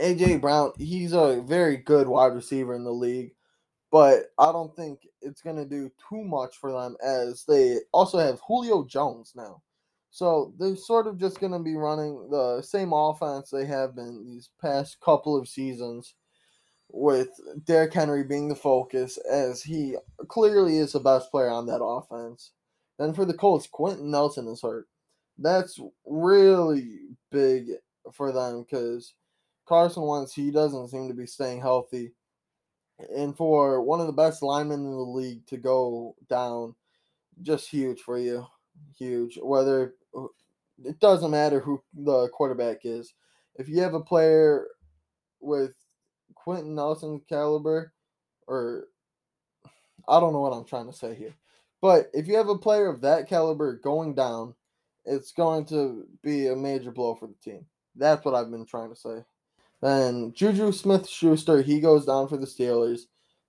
AJ 0.00 0.40
Brown, 0.40 0.72
he's 0.78 1.12
a 1.12 1.42
very 1.46 1.76
good 1.76 2.08
wide 2.08 2.34
receiver 2.34 2.74
in 2.74 2.84
the 2.84 2.92
league, 2.92 3.32
but 3.90 4.32
I 4.38 4.52
don't 4.52 4.74
think 4.74 5.06
it's 5.20 5.42
going 5.42 5.56
to 5.56 5.64
do 5.64 5.90
too 6.08 6.22
much 6.22 6.56
for 6.56 6.72
them 6.72 6.96
as 7.04 7.44
they 7.44 7.78
also 7.92 8.18
have 8.18 8.40
Julio 8.40 8.84
Jones 8.84 9.32
now. 9.34 9.62
So 10.10 10.52
they're 10.58 10.76
sort 10.76 11.06
of 11.06 11.18
just 11.18 11.38
going 11.38 11.52
to 11.52 11.60
be 11.60 11.76
running 11.76 12.28
the 12.30 12.62
same 12.62 12.92
offense 12.92 13.50
they 13.50 13.64
have 13.66 13.94
been 13.94 14.24
these 14.24 14.50
past 14.60 15.00
couple 15.00 15.36
of 15.36 15.48
seasons, 15.48 16.14
with 16.92 17.28
Derrick 17.64 17.94
Henry 17.94 18.24
being 18.24 18.48
the 18.48 18.54
focus, 18.54 19.18
as 19.30 19.62
he 19.62 19.96
clearly 20.28 20.78
is 20.78 20.92
the 20.92 21.00
best 21.00 21.30
player 21.30 21.50
on 21.50 21.66
that 21.66 21.82
offense. 21.82 22.52
Then 22.98 23.14
for 23.14 23.24
the 23.24 23.34
Colts, 23.34 23.66
Quenton 23.66 24.10
Nelson 24.10 24.48
is 24.48 24.62
hurt. 24.62 24.86
That's 25.38 25.80
really 26.06 26.98
big 27.30 27.68
for 28.12 28.32
them 28.32 28.62
because 28.62 29.14
Carson 29.66 30.02
Wentz, 30.02 30.34
he 30.34 30.50
doesn't 30.50 30.88
seem 30.88 31.08
to 31.08 31.14
be 31.14 31.26
staying 31.26 31.60
healthy. 31.60 32.12
And 33.16 33.34
for 33.34 33.80
one 33.80 34.00
of 34.00 34.06
the 34.06 34.12
best 34.12 34.42
linemen 34.42 34.80
in 34.80 34.90
the 34.90 34.98
league 34.98 35.46
to 35.46 35.56
go 35.56 36.14
down, 36.28 36.74
just 37.42 37.68
huge 37.68 38.00
for 38.00 38.18
you. 38.18 38.46
Huge. 38.98 39.38
Whether 39.40 39.94
it 40.84 40.98
doesn't 41.00 41.30
matter 41.30 41.60
who 41.60 41.82
the 41.94 42.28
quarterback 42.28 42.80
is. 42.84 43.14
If 43.56 43.68
you 43.68 43.80
have 43.80 43.94
a 43.94 44.00
player 44.00 44.66
with 45.40 45.72
Quenton 46.50 46.74
Nelson 46.74 47.20
caliber, 47.28 47.92
or 48.48 48.88
I 50.08 50.18
don't 50.18 50.32
know 50.32 50.40
what 50.40 50.52
I'm 50.52 50.64
trying 50.64 50.90
to 50.90 50.92
say 50.92 51.14
here. 51.14 51.32
But 51.80 52.10
if 52.12 52.26
you 52.26 52.36
have 52.38 52.48
a 52.48 52.58
player 52.58 52.88
of 52.88 53.02
that 53.02 53.28
caliber 53.28 53.76
going 53.76 54.16
down, 54.16 54.56
it's 55.04 55.30
going 55.30 55.66
to 55.66 56.08
be 56.24 56.48
a 56.48 56.56
major 56.56 56.90
blow 56.90 57.14
for 57.14 57.28
the 57.28 57.34
team. 57.34 57.66
That's 57.94 58.24
what 58.24 58.34
I've 58.34 58.50
been 58.50 58.66
trying 58.66 58.90
to 58.90 58.96
say. 58.96 59.24
Then 59.80 60.32
Juju 60.32 60.72
Smith 60.72 61.08
Schuster, 61.08 61.62
he 61.62 61.78
goes 61.78 62.04
down 62.04 62.26
for 62.26 62.36
the 62.36 62.46
Steelers. 62.46 63.02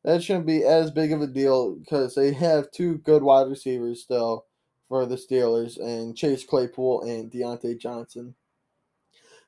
That 0.04 0.22
shouldn't 0.22 0.46
be 0.46 0.64
as 0.64 0.92
big 0.92 1.12
of 1.12 1.24
a 1.24 1.28
deal 1.28 1.74
because 1.74 2.14
they 2.14 2.34
have 2.34 2.70
two 2.70 3.00
good 3.00 3.24
wide 3.24 3.48
receivers 3.48 4.04
still 4.04 4.46
for 4.90 5.08
the 5.08 5.16
Steelers 5.16 5.80
and 5.80 6.16
Chase 6.16 6.46
Claypool 6.46 7.02
and 7.02 7.32
Diontae 7.32 7.80
Johnson. 7.80 8.36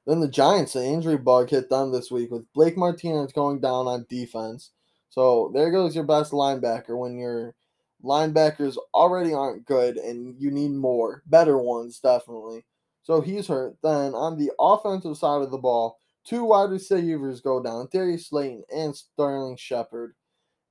Then 0.06 0.20
the 0.20 0.28
Giants, 0.28 0.74
the 0.74 0.84
injury 0.84 1.18
bug 1.18 1.50
hit 1.50 1.70
them 1.70 1.92
this 1.92 2.12
week 2.12 2.32
with 2.32 2.52
Blake 2.54 2.78
Martinez 2.78 3.32
going 3.32 3.60
down 3.60 3.88
on 3.88 4.06
defense. 4.10 4.72
So 5.10 5.52
there 5.54 5.72
goes 5.72 5.96
your 5.96 6.04
best 6.04 6.32
linebacker 6.32 6.98
when 6.98 7.18
your 7.18 7.56
linebackers 8.04 8.78
already 8.94 9.34
aren't 9.34 9.66
good 9.66 9.98
and 9.98 10.36
you 10.39 10.52
need 10.52 10.72
more, 10.72 11.24
better 11.26 11.58
ones, 11.58 12.00
definitely. 12.00 12.66
So 13.04 13.22
he's 13.22 13.48
hurt. 13.48 13.78
Then 13.82 14.13
on 14.13 14.38
the 14.38 14.52
offensive 14.60 15.18
side 15.18 15.42
of 15.42 15.52
the 15.52 15.58
ball, 15.58 15.98
Two 16.26 16.46
wide 16.46 16.70
receivers 16.70 17.42
go 17.42 17.62
down, 17.62 17.89
Darius 17.92 18.28
Slayton 18.28 18.63
and 18.74 18.96
Sterling 18.96 19.58
Shepard. 19.58 20.16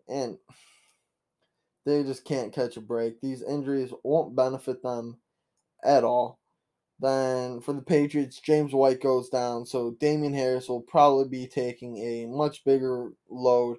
And 0.09 0.39
they 1.85 2.03
just 2.05 2.25
can't 2.25 2.53
catch 2.53 2.77
a 2.77 2.81
break. 2.81 3.21
These 3.21 3.43
injuries 3.43 3.93
won't 4.03 4.35
benefit 4.35 4.83
them 4.83 5.19
at 5.85 6.05
all. 6.05 6.39
Then 7.03 7.61
for 7.61 7.73
the 7.73 7.83
Patriots, 7.83 8.39
James 8.39 8.73
White 8.73 9.03
goes 9.03 9.29
down, 9.29 9.67
so 9.67 9.97
Damien 9.99 10.33
Harris 10.33 10.69
will 10.69 10.83
probably 10.83 11.29
be 11.29 11.49
taking 11.49 11.99
a 11.99 12.27
much 12.27 12.65
bigger 12.65 13.11
load, 13.29 13.79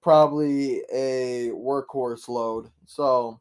probably 0.00 0.82
a 0.92 1.50
workhorse 1.52 2.28
load. 2.28 2.70
So 2.86 3.40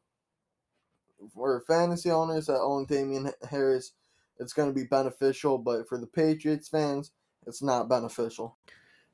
for 1.36 1.62
fantasy 1.68 2.10
owners 2.10 2.48
that 2.48 2.60
own 2.60 2.88
Damien 2.88 3.32
Harris, 3.48 3.92
it's 4.40 4.54
going 4.54 4.70
to 4.70 4.74
be 4.74 4.88
beneficial, 4.88 5.60
but 5.60 5.88
for 5.88 6.00
the 6.00 6.08
Patriots 6.08 6.68
fans, 6.68 7.12
it's 7.46 7.62
not 7.62 7.88
beneficial. 7.88 8.58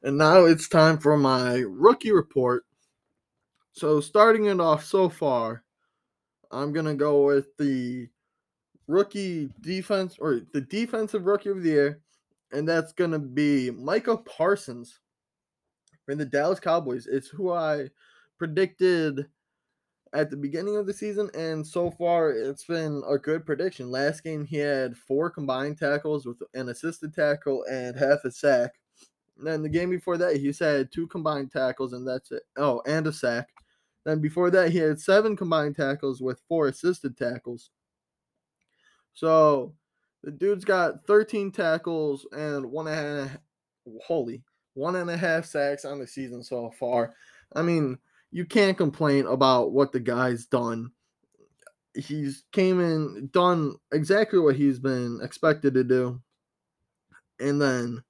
And 0.04 0.18
now 0.18 0.46
it's 0.46 0.70
time 0.70 1.00
for 1.00 1.18
my 1.18 1.66
rookie 1.68 2.14
report. 2.14 2.64
So, 3.74 4.00
starting 4.00 4.46
it 4.46 4.62
off 4.62 4.86
so 4.86 5.10
far, 5.10 5.64
I'm 6.50 6.72
going 6.72 6.86
to 6.86 6.96
go 6.96 7.26
with 7.26 7.56
the 7.58 8.08
rookie 8.88 9.50
defense 9.62 10.18
or 10.20 10.42
the 10.54 10.62
defensive 10.62 11.26
rookie 11.26 11.50
of 11.50 11.64
the 11.64 11.70
year, 11.70 12.02
and 12.52 12.68
that's 12.68 12.94
to 12.94 13.20
be 13.20 13.70
Micah 13.72 14.18
Parsons 14.18 15.00
from 16.06 16.18
the 16.18 16.26
Dallas 16.26 16.60
Cowboys. 16.60 17.08
It's 17.08 17.28
who 17.28 17.52
I 17.52 17.90
predicted 18.38 19.28
at 20.14 20.30
the 20.30 20.38
beginning 20.38 20.78
of 20.78 20.88
the 20.88 20.94
season, 20.94 21.30
and 21.34 21.66
so 21.66 21.92
far 21.92 22.32
it's 22.32 22.64
been 22.64 23.04
a 23.08 23.18
good 23.18 23.46
prediction. 23.46 23.92
Last 23.92 24.24
game 24.24 24.46
he 24.46 24.58
had 24.58 24.98
four 24.98 25.30
combined 25.30 25.78
tackles 25.78 26.26
with 26.26 26.38
an 26.54 26.70
assisted 26.70 27.14
tackle 27.14 27.66
and 27.70 27.98
half 27.98 28.24
a 28.24 28.32
sack. 28.32 28.72
And 29.38 29.46
then 29.46 29.62
the 29.62 29.70
game 29.70 29.90
before 29.90 30.18
that 30.18 30.38
he's 30.38 30.60
had 30.60 30.92
two 30.92 31.08
combined 31.08 31.52
tackles 31.52 31.94
and 31.94 32.08
that's 32.08 32.32
it. 32.32 32.44
Oh, 32.58 32.82
and 32.88 33.06
a 33.06 33.14
sack. 33.14 33.50
Then 34.06 34.20
before 34.20 34.50
that 34.52 34.72
he 34.72 34.78
had 34.78 35.00
seven 35.00 35.36
combined 35.36 35.76
tackles 35.76 36.22
with 36.22 36.42
four 36.48 36.68
assisted 36.68 37.18
tackles. 37.18 37.70
So 39.18 39.74
the 40.24 40.30
dude's 40.30 40.64
got 40.64 41.08
13 41.08 41.52
tackles 41.52 42.28
and 42.32 42.72
one 42.72 42.88
and 42.88 43.20
a 43.20 43.28
half, 43.28 43.38
holy, 44.06 44.44
one 44.76 44.96
and 44.96 45.10
a 45.10 45.18
half 45.18 45.46
sacks 45.46 45.86
on 45.86 45.98
the 45.98 46.06
season 46.06 46.44
so 46.44 46.70
far. 46.80 47.16
I 47.56 47.64
mean, 47.64 47.98
you 48.32 48.46
can't 48.46 48.78
complain 48.78 49.26
about 49.26 49.72
what 49.72 49.92
the 49.92 50.00
guy's 50.00 50.46
done. 50.46 50.92
He's 51.96 52.44
came 52.52 52.80
in, 52.80 53.30
done 53.34 53.78
exactly 53.92 54.38
what 54.38 54.56
he's 54.56 54.78
been 54.78 55.20
expected 55.24 55.74
to 55.74 55.84
do. 55.84 56.22
And 57.40 57.60
then 57.60 58.04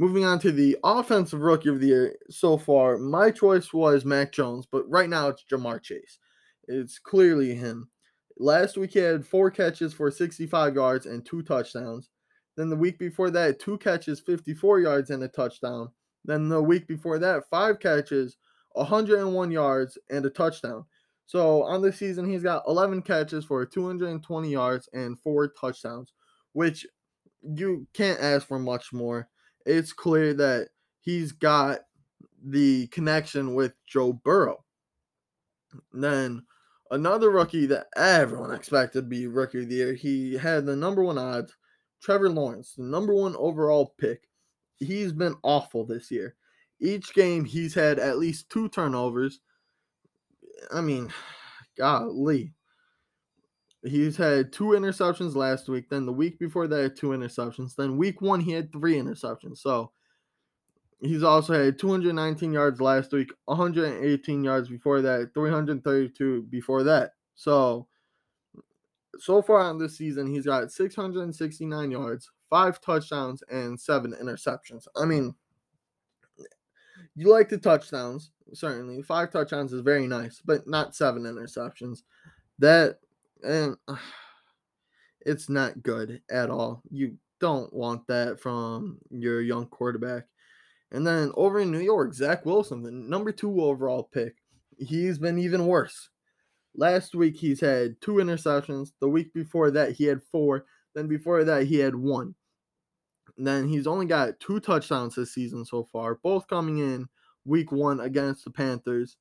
Moving 0.00 0.24
on 0.24 0.38
to 0.38 0.52
the 0.52 0.78
offensive 0.84 1.40
rookie 1.40 1.70
of 1.70 1.80
the 1.80 1.88
year 1.88 2.16
so 2.30 2.56
far, 2.56 2.98
my 2.98 3.32
choice 3.32 3.72
was 3.72 4.04
Mac 4.04 4.30
Jones, 4.30 4.64
but 4.64 4.88
right 4.88 5.10
now 5.10 5.26
it's 5.26 5.42
Ja'Marr 5.50 5.82
Chase. 5.82 6.20
It's 6.68 7.00
clearly 7.00 7.52
him. 7.52 7.90
Last 8.38 8.76
week 8.76 8.92
he 8.92 9.00
had 9.00 9.26
four 9.26 9.50
catches 9.50 9.92
for 9.92 10.10
65 10.10 10.74
yards 10.74 11.06
and 11.06 11.24
two 11.24 11.42
touchdowns. 11.42 12.10
Then 12.56 12.70
the 12.70 12.76
week 12.76 12.98
before 12.98 13.30
that, 13.30 13.58
two 13.58 13.78
catches, 13.78 14.20
54 14.20 14.80
yards 14.80 15.10
and 15.10 15.22
a 15.22 15.28
touchdown. 15.28 15.90
Then 16.24 16.48
the 16.48 16.62
week 16.62 16.86
before 16.86 17.18
that, 17.18 17.48
five 17.50 17.80
catches, 17.80 18.36
101 18.72 19.50
yards 19.50 19.98
and 20.10 20.24
a 20.24 20.30
touchdown. 20.30 20.84
So 21.26 21.62
on 21.64 21.82
the 21.82 21.92
season, 21.92 22.28
he's 22.28 22.42
got 22.42 22.64
11 22.66 23.02
catches 23.02 23.44
for 23.44 23.64
220 23.66 24.50
yards 24.50 24.88
and 24.92 25.18
four 25.20 25.48
touchdowns, 25.48 26.12
which 26.52 26.86
you 27.42 27.86
can't 27.92 28.20
ask 28.20 28.46
for 28.46 28.58
much 28.58 28.92
more. 28.92 29.28
It's 29.66 29.92
clear 29.92 30.32
that 30.34 30.68
he's 31.00 31.32
got 31.32 31.80
the 32.42 32.86
connection 32.88 33.54
with 33.54 33.72
Joe 33.86 34.12
Burrow. 34.12 34.64
Then 35.92 36.44
another 36.90 37.30
rookie 37.30 37.66
that 37.66 37.86
everyone 37.96 38.52
expected 38.52 39.00
to 39.00 39.06
be 39.06 39.26
rookie 39.26 39.62
of 39.62 39.68
the 39.68 39.74
year. 39.74 39.94
He 39.94 40.34
had 40.34 40.66
the 40.66 40.76
number 40.76 41.02
one 41.02 41.18
odds. 41.18 41.56
Trevor 42.00 42.30
Lawrence, 42.30 42.74
the 42.76 42.84
number 42.84 43.14
one 43.14 43.34
overall 43.36 43.94
pick. 43.98 44.28
He's 44.76 45.12
been 45.12 45.34
awful 45.42 45.84
this 45.84 46.10
year. 46.10 46.36
Each 46.80 47.12
game 47.12 47.44
he's 47.44 47.74
had 47.74 47.98
at 47.98 48.18
least 48.18 48.50
two 48.50 48.68
turnovers. 48.68 49.40
I 50.72 50.80
mean, 50.80 51.12
golly. 51.76 52.54
He's 53.82 54.16
had 54.16 54.52
two 54.52 54.66
interceptions 54.66 55.34
last 55.34 55.68
week. 55.68 55.88
Then 55.88 56.06
the 56.06 56.12
week 56.12 56.38
before 56.38 56.66
that, 56.68 56.96
two 56.96 57.08
interceptions. 57.08 57.74
Then 57.74 57.96
week 57.96 58.20
one, 58.20 58.40
he 58.40 58.52
had 58.52 58.70
three 58.72 58.94
interceptions. 58.94 59.58
So 59.58 59.92
He's 61.00 61.22
also 61.22 61.52
had 61.52 61.78
219 61.78 62.52
yards 62.52 62.80
last 62.80 63.12
week, 63.12 63.30
118 63.44 64.42
yards 64.42 64.68
before 64.68 65.00
that, 65.02 65.30
332 65.32 66.42
before 66.50 66.82
that. 66.82 67.12
So, 67.36 67.86
so 69.18 69.40
far 69.40 69.60
on 69.60 69.78
this 69.78 69.96
season, 69.96 70.26
he's 70.26 70.46
got 70.46 70.72
669 70.72 71.90
yards, 71.90 72.30
five 72.50 72.80
touchdowns, 72.80 73.44
and 73.48 73.78
seven 73.78 74.12
interceptions. 74.20 74.88
I 74.96 75.04
mean, 75.04 75.34
you 77.14 77.30
like 77.30 77.48
the 77.48 77.58
touchdowns, 77.58 78.30
certainly. 78.52 79.02
Five 79.02 79.30
touchdowns 79.30 79.72
is 79.72 79.82
very 79.82 80.08
nice, 80.08 80.42
but 80.44 80.66
not 80.66 80.96
seven 80.96 81.22
interceptions. 81.22 82.02
That, 82.58 82.98
and 83.44 83.76
it's 85.20 85.48
not 85.48 85.82
good 85.82 86.22
at 86.28 86.50
all. 86.50 86.82
You 86.90 87.16
don't 87.40 87.72
want 87.72 88.06
that 88.08 88.40
from 88.40 88.98
your 89.10 89.40
young 89.42 89.66
quarterback. 89.66 90.24
And 90.90 91.06
then 91.06 91.32
over 91.34 91.60
in 91.60 91.70
New 91.70 91.80
York, 91.80 92.14
Zach 92.14 92.46
Wilson, 92.46 92.82
the 92.82 92.90
number 92.90 93.32
two 93.32 93.62
overall 93.62 94.04
pick, 94.04 94.36
he's 94.78 95.18
been 95.18 95.38
even 95.38 95.66
worse. 95.66 96.08
Last 96.74 97.14
week 97.14 97.36
he's 97.36 97.60
had 97.60 98.00
two 98.00 98.14
interceptions. 98.14 98.92
The 99.00 99.08
week 99.08 99.32
before 99.34 99.70
that 99.72 99.92
he 99.92 100.04
had 100.04 100.22
four. 100.22 100.64
Then 100.94 101.08
before 101.08 101.44
that 101.44 101.66
he 101.66 101.76
had 101.76 101.94
one. 101.94 102.34
Then 103.36 103.68
he's 103.68 103.86
only 103.86 104.06
got 104.06 104.40
two 104.40 104.60
touchdowns 104.60 105.14
this 105.14 105.32
season 105.32 105.64
so 105.64 105.84
far, 105.84 106.16
both 106.16 106.48
coming 106.48 106.78
in 106.78 107.08
week 107.44 107.70
one 107.70 108.00
against 108.00 108.44
the 108.44 108.50
Panthers. 108.50 109.16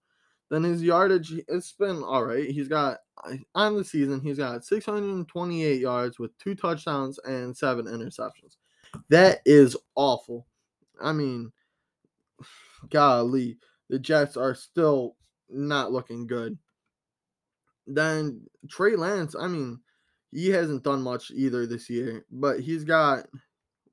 Then 0.50 0.64
his 0.64 0.82
yardage, 0.82 1.34
it's 1.48 1.74
been 1.74 2.02
all 2.04 2.26
right. 2.26 2.50
He's 2.50 2.70
got 2.70 3.00
on 3.54 3.76
the 3.76 3.84
season, 3.84 4.22
he's 4.22 4.38
got 4.38 4.64
628 4.64 5.82
yards 5.82 6.20
with 6.20 6.38
two 6.38 6.56
touchdowns 6.56 7.20
and 7.26 7.56
seven 7.56 7.86
interceptions. 7.86 8.56
That 9.10 9.42
is 9.46 9.76
awful. 9.96 10.48
I 11.02 11.12
mean, 11.12 11.52
golly, 12.90 13.58
the 13.90 14.00
Jets 14.00 14.38
are 14.38 14.56
still 14.56 15.16
not 15.50 15.92
looking 15.92 16.28
good. 16.28 16.58
Then 17.86 18.42
Trey 18.70 18.96
Lance, 18.96 19.36
I 19.40 19.48
mean, 19.48 19.80
he 20.32 20.50
hasn't 20.50 20.84
done 20.84 21.02
much 21.02 21.32
either 21.32 21.66
this 21.66 21.90
year, 21.90 22.26
but 22.32 22.60
he's 22.60 22.84
got 22.84 23.28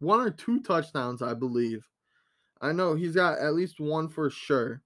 one 0.01 0.20
or 0.20 0.31
two 0.31 0.61
touchdowns, 0.61 1.23
I 1.23 1.35
believe. 1.35 1.87
I 2.61 2.73
know 2.73 2.94
he's 2.94 3.14
got 3.14 3.38
at 3.38 3.55
least 3.55 3.81
one 3.81 4.09
for 4.09 4.31
sure 4.31 4.83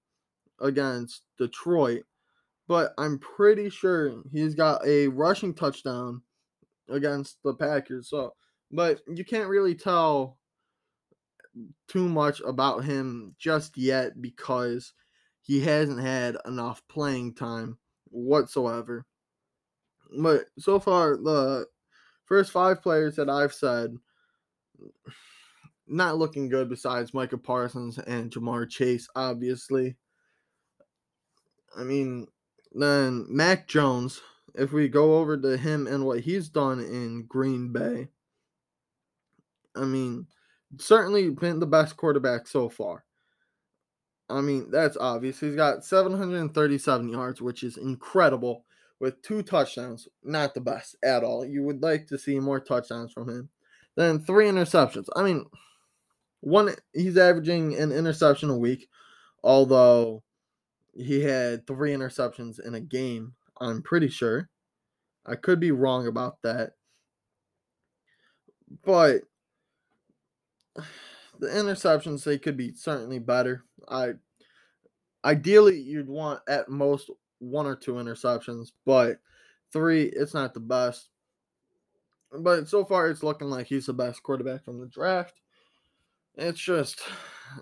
against 0.59 1.23
Detroit, 1.37 2.03
but 2.67 2.93
I'm 2.97 3.19
pretty 3.19 3.69
sure 3.69 4.21
he's 4.31 4.53
got 4.53 4.85
a 4.85 5.07
rushing 5.07 5.53
touchdown 5.53 6.21
against 6.89 7.37
the 7.43 7.53
Packers. 7.53 8.09
So, 8.09 8.33
but 8.71 9.01
you 9.07 9.23
can't 9.23 9.49
really 9.49 9.75
tell 9.75 10.38
too 11.87 12.07
much 12.07 12.41
about 12.41 12.83
him 12.83 13.35
just 13.37 13.77
yet 13.77 14.21
because 14.21 14.93
he 15.41 15.61
hasn't 15.61 15.99
had 15.99 16.37
enough 16.45 16.81
playing 16.87 17.33
time 17.33 17.77
whatsoever. 18.09 19.05
But 20.17 20.45
so 20.57 20.79
far, 20.79 21.17
the 21.17 21.67
first 22.25 22.51
five 22.51 22.81
players 22.81 23.15
that 23.15 23.29
I've 23.29 23.53
said 23.53 23.95
not 25.87 26.17
looking 26.17 26.49
good 26.49 26.69
besides 26.69 27.13
Micah 27.13 27.37
Parsons 27.37 27.97
and 27.97 28.31
Ja'Marr 28.31 28.69
Chase, 28.69 29.09
obviously. 29.15 29.97
I 31.75 31.83
mean, 31.83 32.27
then 32.71 33.25
Mac 33.27 33.67
Jones, 33.67 34.21
if 34.55 34.71
we 34.71 34.87
go 34.87 35.17
over 35.17 35.37
to 35.37 35.57
him 35.57 35.87
and 35.87 36.05
what 36.05 36.19
he's 36.19 36.49
done 36.49 36.79
in 36.79 37.25
Green 37.27 37.71
Bay, 37.71 38.09
I 39.75 39.85
mean, 39.85 40.27
certainly 40.77 41.29
been 41.29 41.59
the 41.59 41.65
best 41.65 41.97
quarterback 41.97 42.47
so 42.47 42.69
far. 42.69 43.03
I 44.29 44.41
mean, 44.41 44.69
that's 44.69 44.97
obvious. 44.97 45.39
He's 45.39 45.55
got 45.55 45.83
737 45.83 47.09
yards, 47.09 47.41
which 47.41 47.63
is 47.63 47.77
incredible, 47.77 48.65
with 48.99 49.21
two 49.21 49.41
touchdowns. 49.41 50.07
Not 50.23 50.53
the 50.53 50.61
best 50.61 50.95
at 51.03 51.23
all. 51.23 51.45
You 51.45 51.63
would 51.63 51.81
like 51.81 52.07
to 52.07 52.17
see 52.17 52.39
more 52.39 52.59
touchdowns 52.59 53.11
from 53.11 53.29
him. 53.29 53.49
Then 53.95 54.19
three 54.19 54.45
interceptions. 54.45 55.07
I 55.15 55.23
mean, 55.23 55.45
one 56.41 56.75
he's 56.93 57.17
averaging 57.17 57.75
an 57.77 57.91
interception 57.91 58.49
a 58.49 58.57
week, 58.57 58.87
although 59.43 60.23
he 60.93 61.21
had 61.21 61.65
three 61.65 61.91
interceptions 61.91 62.65
in 62.65 62.75
a 62.75 62.79
game. 62.79 63.33
I'm 63.59 63.81
pretty 63.81 64.09
sure. 64.09 64.49
I 65.25 65.35
could 65.35 65.59
be 65.59 65.71
wrong 65.71 66.07
about 66.07 66.41
that. 66.43 66.73
But 68.85 69.23
the 71.39 71.47
interceptions 71.47 72.23
they 72.23 72.37
could 72.37 72.57
be 72.57 72.73
certainly 72.73 73.19
better. 73.19 73.63
I 73.87 74.13
ideally 75.23 75.79
you'd 75.79 76.07
want 76.09 76.41
at 76.47 76.69
most 76.69 77.09
one 77.39 77.65
or 77.65 77.75
two 77.75 77.93
interceptions, 77.93 78.71
but 78.85 79.19
three 79.71 80.03
it's 80.03 80.33
not 80.33 80.53
the 80.53 80.59
best. 80.59 81.09
But 82.31 82.67
so 82.67 82.85
far 82.85 83.09
it's 83.09 83.23
looking 83.23 83.49
like 83.49 83.67
he's 83.67 83.87
the 83.87 83.93
best 83.93 84.21
quarterback 84.21 84.63
from 84.63 84.79
the 84.79 84.87
draft. 84.87 85.33
It's 86.35 86.59
just 86.59 87.01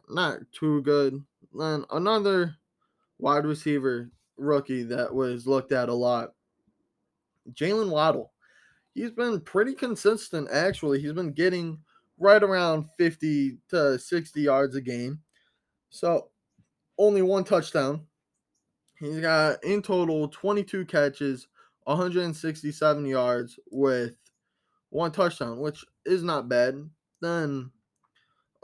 not 0.09 0.39
too 0.51 0.81
good. 0.81 1.23
Then 1.57 1.85
another 1.91 2.55
wide 3.19 3.45
receiver 3.45 4.11
rookie 4.37 4.83
that 4.83 5.13
was 5.13 5.47
looked 5.47 5.71
at 5.71 5.89
a 5.89 5.93
lot. 5.93 6.33
Jaylen 7.53 7.89
Waddle. 7.89 8.33
He's 8.93 9.11
been 9.11 9.39
pretty 9.41 9.73
consistent 9.73 10.49
actually. 10.51 10.99
He's 10.99 11.13
been 11.13 11.33
getting 11.33 11.79
right 12.19 12.41
around 12.41 12.85
50 12.97 13.57
to 13.69 13.99
60 13.99 14.41
yards 14.41 14.75
a 14.75 14.81
game. 14.81 15.19
So 15.89 16.29
only 16.97 17.21
one 17.21 17.43
touchdown. 17.43 18.05
He's 18.99 19.19
got 19.19 19.63
in 19.63 19.81
total 19.81 20.27
22 20.27 20.85
catches, 20.85 21.47
167 21.83 23.05
yards 23.05 23.59
with 23.71 24.13
one 24.89 25.11
touchdown, 25.11 25.59
which 25.59 25.85
is 26.05 26.23
not 26.23 26.49
bad. 26.49 26.89
Then 27.21 27.71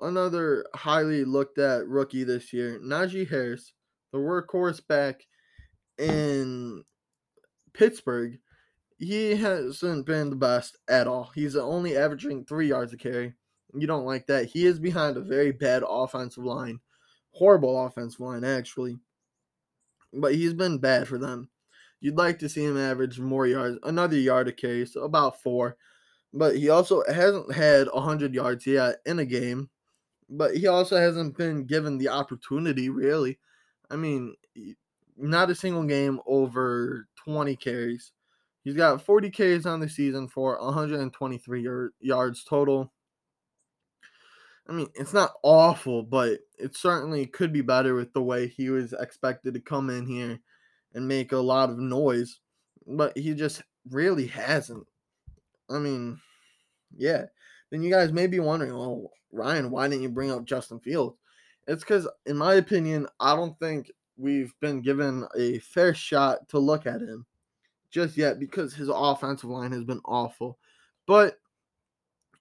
another 0.01 0.65
highly 0.73 1.23
looked 1.23 1.59
at 1.59 1.87
rookie 1.87 2.23
this 2.23 2.51
year, 2.51 2.79
Najee 2.83 3.29
Harris, 3.29 3.73
the 4.11 4.17
workhorse 4.17 4.85
back 4.87 5.23
in 5.99 6.83
Pittsburgh. 7.73 8.39
He 8.97 9.35
hasn't 9.35 10.05
been 10.05 10.29
the 10.29 10.35
best 10.35 10.77
at 10.89 11.07
all. 11.07 11.31
He's 11.35 11.55
only 11.55 11.97
averaging 11.97 12.45
three 12.45 12.67
yards 12.69 12.93
a 12.93 12.97
carry. 12.97 13.33
You 13.75 13.87
don't 13.87 14.05
like 14.05 14.27
that. 14.27 14.45
He 14.45 14.65
is 14.65 14.79
behind 14.79 15.17
a 15.17 15.21
very 15.21 15.51
bad 15.51 15.83
offensive 15.87 16.43
line. 16.43 16.79
Horrible 17.31 17.85
offensive 17.85 18.19
line, 18.19 18.43
actually. 18.43 18.99
But 20.13 20.35
he's 20.35 20.53
been 20.53 20.77
bad 20.77 21.07
for 21.07 21.17
them. 21.17 21.49
You'd 21.99 22.17
like 22.17 22.37
to 22.39 22.49
see 22.49 22.63
him 22.63 22.77
average 22.77 23.19
more 23.19 23.47
yards, 23.47 23.79
another 23.83 24.17
yard 24.17 24.47
a 24.47 24.51
carry, 24.51 24.85
so 24.85 25.03
about 25.03 25.41
four. 25.41 25.77
But 26.33 26.57
he 26.57 26.69
also 26.69 27.03
hasn't 27.07 27.53
had 27.53 27.87
100 27.87 28.33
yards 28.33 28.67
yet 28.67 28.97
in 29.05 29.19
a 29.19 29.25
game. 29.25 29.69
But 30.29 30.55
he 30.55 30.67
also 30.67 30.97
hasn't 30.97 31.37
been 31.37 31.65
given 31.65 31.97
the 31.97 32.09
opportunity, 32.09 32.89
really. 32.89 33.39
I 33.89 33.95
mean, 33.95 34.35
not 35.17 35.49
a 35.49 35.55
single 35.55 35.83
game 35.83 36.19
over 36.25 37.07
20 37.23 37.55
carries. 37.55 38.11
He's 38.63 38.75
got 38.75 39.01
40 39.01 39.29
carries 39.29 39.65
on 39.65 39.79
the 39.79 39.89
season 39.89 40.27
for 40.27 40.57
123 40.61 41.89
yards 41.99 42.43
total. 42.43 42.91
I 44.67 44.71
mean, 44.71 44.87
it's 44.95 45.13
not 45.13 45.33
awful, 45.43 46.03
but 46.03 46.39
it 46.57 46.75
certainly 46.75 47.25
could 47.25 47.51
be 47.51 47.61
better 47.61 47.95
with 47.95 48.13
the 48.13 48.21
way 48.21 48.47
he 48.47 48.69
was 48.69 48.93
expected 48.93 49.53
to 49.53 49.59
come 49.59 49.89
in 49.89 50.05
here 50.05 50.39
and 50.93 51.07
make 51.07 51.31
a 51.31 51.37
lot 51.37 51.69
of 51.69 51.77
noise, 51.79 52.39
but 52.87 53.17
he 53.17 53.33
just 53.33 53.61
really 53.89 54.27
hasn't. 54.27 54.85
I 55.69 55.79
mean, 55.79 56.19
yeah. 56.95 57.25
Then 57.71 57.83
you 57.83 57.91
guys 57.91 58.13
may 58.13 58.27
be 58.27 58.39
wondering, 58.39 58.73
well, 58.73 59.11
Ryan, 59.31 59.71
why 59.71 59.87
didn't 59.87 60.03
you 60.03 60.09
bring 60.09 60.31
up 60.31 60.45
Justin 60.45 60.79
Fields? 60.79 61.17
It's 61.67 61.83
because, 61.83 62.07
in 62.25 62.37
my 62.37 62.55
opinion, 62.55 63.07
I 63.19 63.35
don't 63.35 63.57
think 63.59 63.91
we've 64.17 64.53
been 64.61 64.81
given 64.81 65.25
a 65.35 65.59
fair 65.59 65.93
shot 65.93 66.47
to 66.49 66.59
look 66.59 66.85
at 66.85 67.01
him 67.01 67.25
just 67.89 68.17
yet 68.17 68.39
because 68.39 68.73
his 68.73 68.89
offensive 68.93 69.49
line 69.49 69.71
has 69.71 69.83
been 69.83 70.01
awful. 70.05 70.57
But 71.05 71.39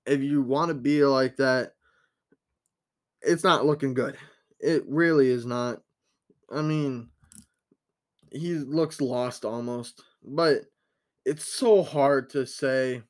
if 0.07 0.21
you 0.21 0.43
want 0.43 0.69
to 0.69 0.75
be 0.75 1.05
like 1.05 1.37
that, 1.37 1.75
it's 3.23 3.45
not 3.45 3.67
looking 3.67 3.95
good. 3.95 4.17
It 4.61 4.85
really 4.87 5.29
is 5.29 5.47
not. 5.47 5.81
I 6.51 6.63
mean, 6.63 7.09
he 8.31 8.55
looks 8.55 9.01
lost 9.01 9.45
almost, 9.45 10.03
but 10.25 10.63
it's 11.25 11.47
so 11.47 11.83
hard 11.83 12.31
to 12.31 12.47
say 12.47 13.03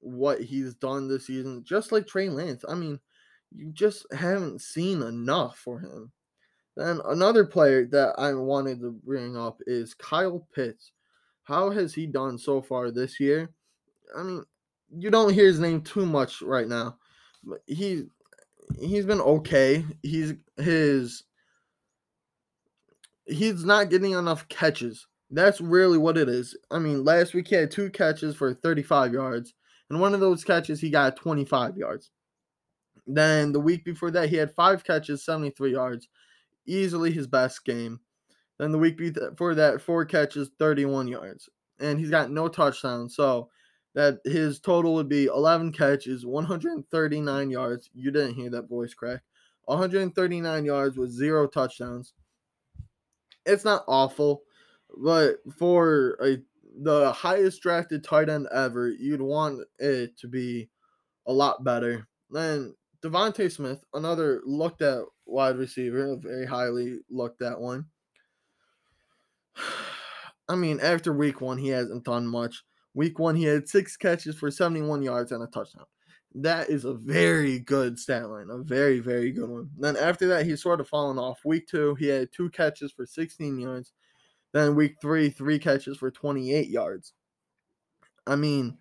what 0.00 0.40
he's 0.40 0.74
done 0.74 1.08
this 1.08 1.26
season, 1.26 1.64
just 1.64 1.92
like 1.92 2.06
Trey 2.06 2.28
Lance. 2.28 2.64
I 2.68 2.74
mean, 2.74 2.98
you 3.54 3.70
just 3.72 4.06
haven't 4.12 4.60
seen 4.60 5.02
enough 5.02 5.58
for 5.58 5.80
him. 5.80 6.12
Then 6.76 7.00
another 7.06 7.44
player 7.44 7.86
that 7.86 8.14
I 8.18 8.34
wanted 8.34 8.80
to 8.80 8.92
bring 8.92 9.36
up 9.36 9.60
is 9.66 9.94
Kyle 9.94 10.46
Pitts. 10.54 10.92
How 11.42 11.70
has 11.70 11.94
he 11.94 12.06
done 12.06 12.38
so 12.38 12.62
far 12.62 12.90
this 12.90 13.18
year? 13.18 13.50
I 14.16 14.22
mean, 14.22 14.44
you 14.96 15.10
don't 15.10 15.32
hear 15.34 15.46
his 15.46 15.60
name 15.60 15.82
too 15.82 16.06
much 16.06 16.40
right 16.40 16.68
now, 16.68 16.98
but 17.42 17.60
he 17.66 18.04
he's 18.80 19.06
been 19.06 19.20
okay. 19.20 19.84
He's 20.02 20.34
his 20.56 21.24
he's 23.26 23.64
not 23.64 23.90
getting 23.90 24.12
enough 24.12 24.48
catches. 24.48 25.06
That's 25.30 25.60
really 25.60 25.98
what 25.98 26.16
it 26.16 26.28
is. 26.28 26.56
I 26.70 26.78
mean, 26.78 27.04
last 27.04 27.34
week 27.34 27.48
he 27.48 27.54
had 27.54 27.70
two 27.70 27.90
catches 27.90 28.34
for 28.34 28.54
35 28.54 29.12
yards, 29.12 29.54
and 29.90 30.00
one 30.00 30.14
of 30.14 30.20
those 30.20 30.44
catches 30.44 30.80
he 30.80 30.90
got 30.90 31.16
25 31.16 31.76
yards. 31.76 32.10
Then 33.06 33.52
the 33.52 33.60
week 33.60 33.84
before 33.84 34.10
that, 34.10 34.28
he 34.28 34.36
had 34.36 34.54
five 34.54 34.84
catches, 34.84 35.24
73 35.24 35.72
yards, 35.72 36.08
easily 36.66 37.10
his 37.10 37.26
best 37.26 37.64
game. 37.64 38.00
Then 38.58 38.72
the 38.72 38.78
week 38.78 38.98
before 38.98 39.54
that, 39.54 39.80
four 39.80 40.04
catches, 40.04 40.50
31 40.58 41.08
yards, 41.08 41.48
and 41.78 41.98
he's 41.98 42.10
got 42.10 42.30
no 42.30 42.48
touchdowns. 42.48 43.14
So 43.14 43.50
that 43.94 44.18
his 44.24 44.60
total 44.60 44.94
would 44.94 45.08
be 45.08 45.26
11 45.26 45.72
catches, 45.72 46.24
139 46.24 47.50
yards. 47.50 47.90
You 47.94 48.10
didn't 48.10 48.34
hear 48.34 48.50
that 48.50 48.68
voice 48.68 48.94
crack. 48.94 49.22
139 49.64 50.64
yards 50.64 50.96
with 50.96 51.10
zero 51.10 51.46
touchdowns. 51.46 52.14
It's 53.44 53.64
not 53.64 53.84
awful, 53.86 54.42
but 54.96 55.36
for 55.58 56.16
a 56.22 56.38
the 56.80 57.12
highest 57.12 57.60
drafted 57.62 58.04
tight 58.04 58.28
end 58.28 58.46
ever, 58.52 58.88
you'd 58.88 59.20
want 59.20 59.66
it 59.78 60.16
to 60.18 60.28
be 60.28 60.68
a 61.26 61.32
lot 61.32 61.64
better. 61.64 62.06
Then 62.30 62.74
DeVonta 63.02 63.50
Smith, 63.50 63.84
another 63.94 64.40
looked 64.44 64.82
at 64.82 65.02
wide 65.26 65.56
receiver, 65.56 66.12
a 66.12 66.16
very 66.16 66.46
highly 66.46 66.98
looked 67.10 67.42
at 67.42 67.60
one. 67.60 67.86
I 70.48 70.54
mean, 70.54 70.80
after 70.80 71.12
week 71.12 71.40
one, 71.40 71.58
he 71.58 71.68
hasn't 71.68 72.04
done 72.04 72.26
much. 72.26 72.64
Week 72.98 73.20
one, 73.20 73.36
he 73.36 73.44
had 73.44 73.68
six 73.68 73.96
catches 73.96 74.34
for 74.34 74.50
71 74.50 75.02
yards 75.02 75.30
and 75.30 75.40
a 75.40 75.46
touchdown. 75.46 75.84
That 76.34 76.68
is 76.68 76.84
a 76.84 76.94
very 76.94 77.60
good 77.60 77.96
stat 77.96 78.28
line, 78.28 78.48
a 78.50 78.58
very, 78.58 78.98
very 78.98 79.30
good 79.30 79.48
one. 79.48 79.70
Then 79.78 79.96
after 79.96 80.26
that, 80.26 80.44
he's 80.44 80.64
sort 80.64 80.80
of 80.80 80.88
fallen 80.88 81.16
off. 81.16 81.38
Week 81.44 81.68
two, 81.68 81.94
he 81.94 82.08
had 82.08 82.32
two 82.32 82.50
catches 82.50 82.90
for 82.90 83.06
16 83.06 83.56
yards. 83.56 83.92
Then 84.52 84.74
week 84.74 84.96
three, 85.00 85.30
three 85.30 85.60
catches 85.60 85.96
for 85.96 86.10
28 86.10 86.66
yards. 86.66 87.12
I 88.26 88.34
mean, 88.34 88.76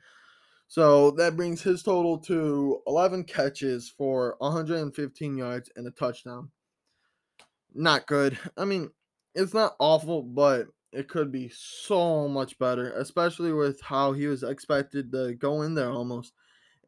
so 0.68 1.12
that 1.12 1.38
brings 1.38 1.62
his 1.62 1.84
total 1.84 2.18
to 2.22 2.82
11 2.88 3.26
catches 3.26 3.88
for 3.88 4.36
115 4.40 5.38
yards 5.38 5.70
and 5.76 5.86
a 5.86 5.92
touchdown. 5.92 6.50
Not 7.76 8.08
good. 8.08 8.36
I 8.58 8.66
mean, 8.66 8.90
it's 9.36 9.54
not 9.54 9.76
awful, 9.78 10.24
but 10.24 10.70
it 10.98 11.08
could 11.08 11.32
be 11.32 11.48
so 11.54 12.28
much 12.28 12.58
better, 12.58 12.92
especially 12.94 13.54
with 13.54 13.80
how 13.82 14.14
he 14.14 14.26
was 14.26 14.42
expected 14.42 15.12
to 15.12 15.36
go 15.36 15.62
in 15.62 15.76
there 15.76 15.92
almost 15.92 16.34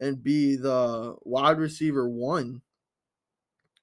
and 0.00 0.20
be 0.20 0.56
the 0.56 1.14
wide 1.22 1.58
receiver 1.58 2.08
one. 2.08 2.60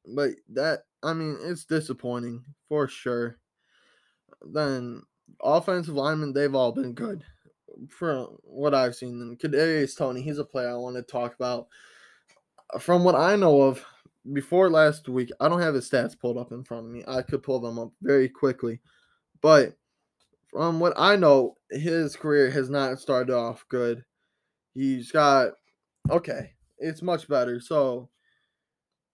But 0.06 0.32
that, 0.50 0.82
I 1.02 1.14
mean, 1.14 1.38
it's 1.42 1.64
disappointing 1.64 2.44
for 2.68 2.90
sure. 2.90 3.38
Then 4.42 5.04
offensive 5.42 5.96
linemen, 5.96 6.34
they've 6.34 6.54
all 6.54 6.74
been 6.74 6.92
good 6.92 7.24
from 7.88 8.38
what 8.44 8.74
I've 8.74 8.96
seen. 8.96 9.22
And 9.22 9.40
Kadarius 9.40 9.98
Toney, 9.98 10.22
he's 10.22 10.40
a 10.40 10.44
player 10.44 10.72
I 10.72 10.76
want 10.76 10.98
to 10.98 11.04
talk 11.04 11.36
about. 11.36 11.68
Uh, 12.74 12.80
from 12.80 13.06
what 13.06 13.16
I 13.16 13.38
know 13.38 13.62
of, 13.62 13.82
before 14.34 14.70
last 14.70 15.08
week, 15.08 15.32
I 15.40 15.48
don't 15.48 15.62
have 15.62 15.76
his 15.76 15.90
stats 15.90 16.20
pulled 16.20 16.38
up 16.38 16.52
in 16.52 16.66
front 16.66 16.86
of 16.86 16.92
me. 16.92 17.06
I 17.08 17.22
could 17.22 17.44
pull 17.44 17.62
them 17.62 17.80
up 17.80 17.94
very 18.02 18.28
quickly, 18.28 18.82
but 19.42 19.78
from 20.58 20.80
what 20.80 20.94
I 20.98 21.16
know, 21.16 21.56
his 21.70 22.16
career 22.16 22.50
has 22.50 22.68
not 22.68 23.00
started 23.00 23.32
off 23.32 23.64
good. 23.70 24.04
He's 24.74 25.12
got 25.12 25.52
okay, 26.10 26.54
it's 26.80 27.04
much 27.04 27.28
better. 27.28 27.60
So 27.60 28.10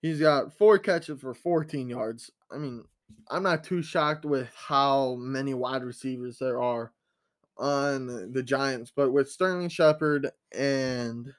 he's 0.02 0.22
got 0.22 0.58
four 0.58 0.80
catches 0.80 1.20
for 1.20 1.34
14 1.34 1.90
yards. 1.90 2.32
I 2.50 2.58
mean, 2.60 2.86
I'm 3.30 3.44
not 3.44 3.66
too 3.66 3.82
shocked 3.82 4.24
with 4.24 4.48
how 4.56 5.16
many 5.16 5.54
wide 5.54 5.84
receivers 5.84 6.38
there 6.40 6.62
are 6.62 6.94
on 7.58 8.32
the 8.32 8.42
Giants, 8.42 8.94
but 8.96 9.12
with 9.12 9.30
Sterling 9.30 9.68
Shepard 9.68 10.30
and 10.54 11.34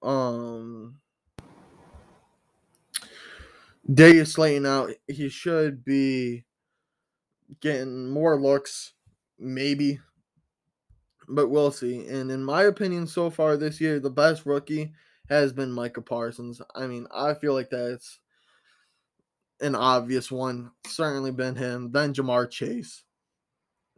um 0.00 1.00
Darius 3.92 4.34
Slayton 4.34 4.64
out, 4.64 4.90
he 5.08 5.28
should 5.28 5.84
be 5.84 6.45
getting 7.60 8.08
more 8.08 8.40
looks, 8.40 8.92
maybe. 9.38 10.00
But 11.28 11.48
we'll 11.48 11.72
see. 11.72 12.06
And 12.06 12.30
in 12.30 12.44
my 12.44 12.64
opinion, 12.64 13.06
so 13.06 13.30
far 13.30 13.56
this 13.56 13.80
year, 13.80 13.98
the 13.98 14.10
best 14.10 14.46
rookie 14.46 14.92
has 15.28 15.52
been 15.52 15.72
Micah 15.72 16.02
Parsons. 16.02 16.62
I 16.74 16.86
mean, 16.86 17.06
I 17.12 17.34
feel 17.34 17.52
like 17.52 17.70
that's 17.70 18.20
an 19.60 19.74
obvious 19.74 20.30
one. 20.30 20.70
Certainly 20.86 21.32
been 21.32 21.56
him. 21.56 21.90
Then 21.90 22.14
Ja'Marr 22.14 22.50
Chase. 22.50 23.02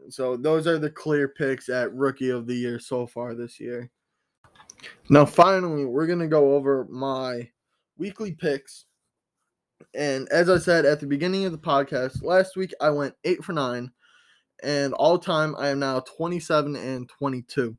So 0.08 0.36
those 0.36 0.66
are 0.66 0.78
the 0.78 0.90
clear 0.90 1.28
picks 1.28 1.68
at 1.68 1.92
rookie 1.92 2.30
of 2.30 2.46
the 2.46 2.54
year 2.54 2.78
so 2.78 3.06
far 3.06 3.34
this 3.34 3.60
year. 3.60 3.90
Now, 5.10 5.26
finally, 5.26 5.84
we're 5.84 6.06
going 6.06 6.20
to 6.20 6.28
go 6.28 6.54
over 6.54 6.86
my 6.88 7.50
weekly 7.96 8.32
picks 8.32 8.86
and 9.94 10.28
as 10.30 10.48
I 10.48 10.58
said 10.58 10.84
at 10.84 11.00
the 11.00 11.06
beginning 11.06 11.44
of 11.44 11.52
the 11.52 11.58
podcast, 11.58 12.22
last 12.22 12.56
week 12.56 12.72
I 12.80 12.90
went 12.90 13.14
eight 13.24 13.42
for 13.44 13.52
nine, 13.52 13.90
and 14.62 14.92
all 14.94 15.18
time 15.18 15.54
I 15.58 15.68
am 15.68 15.78
now 15.78 16.00
27 16.00 16.76
and 16.76 17.08
22. 17.08 17.76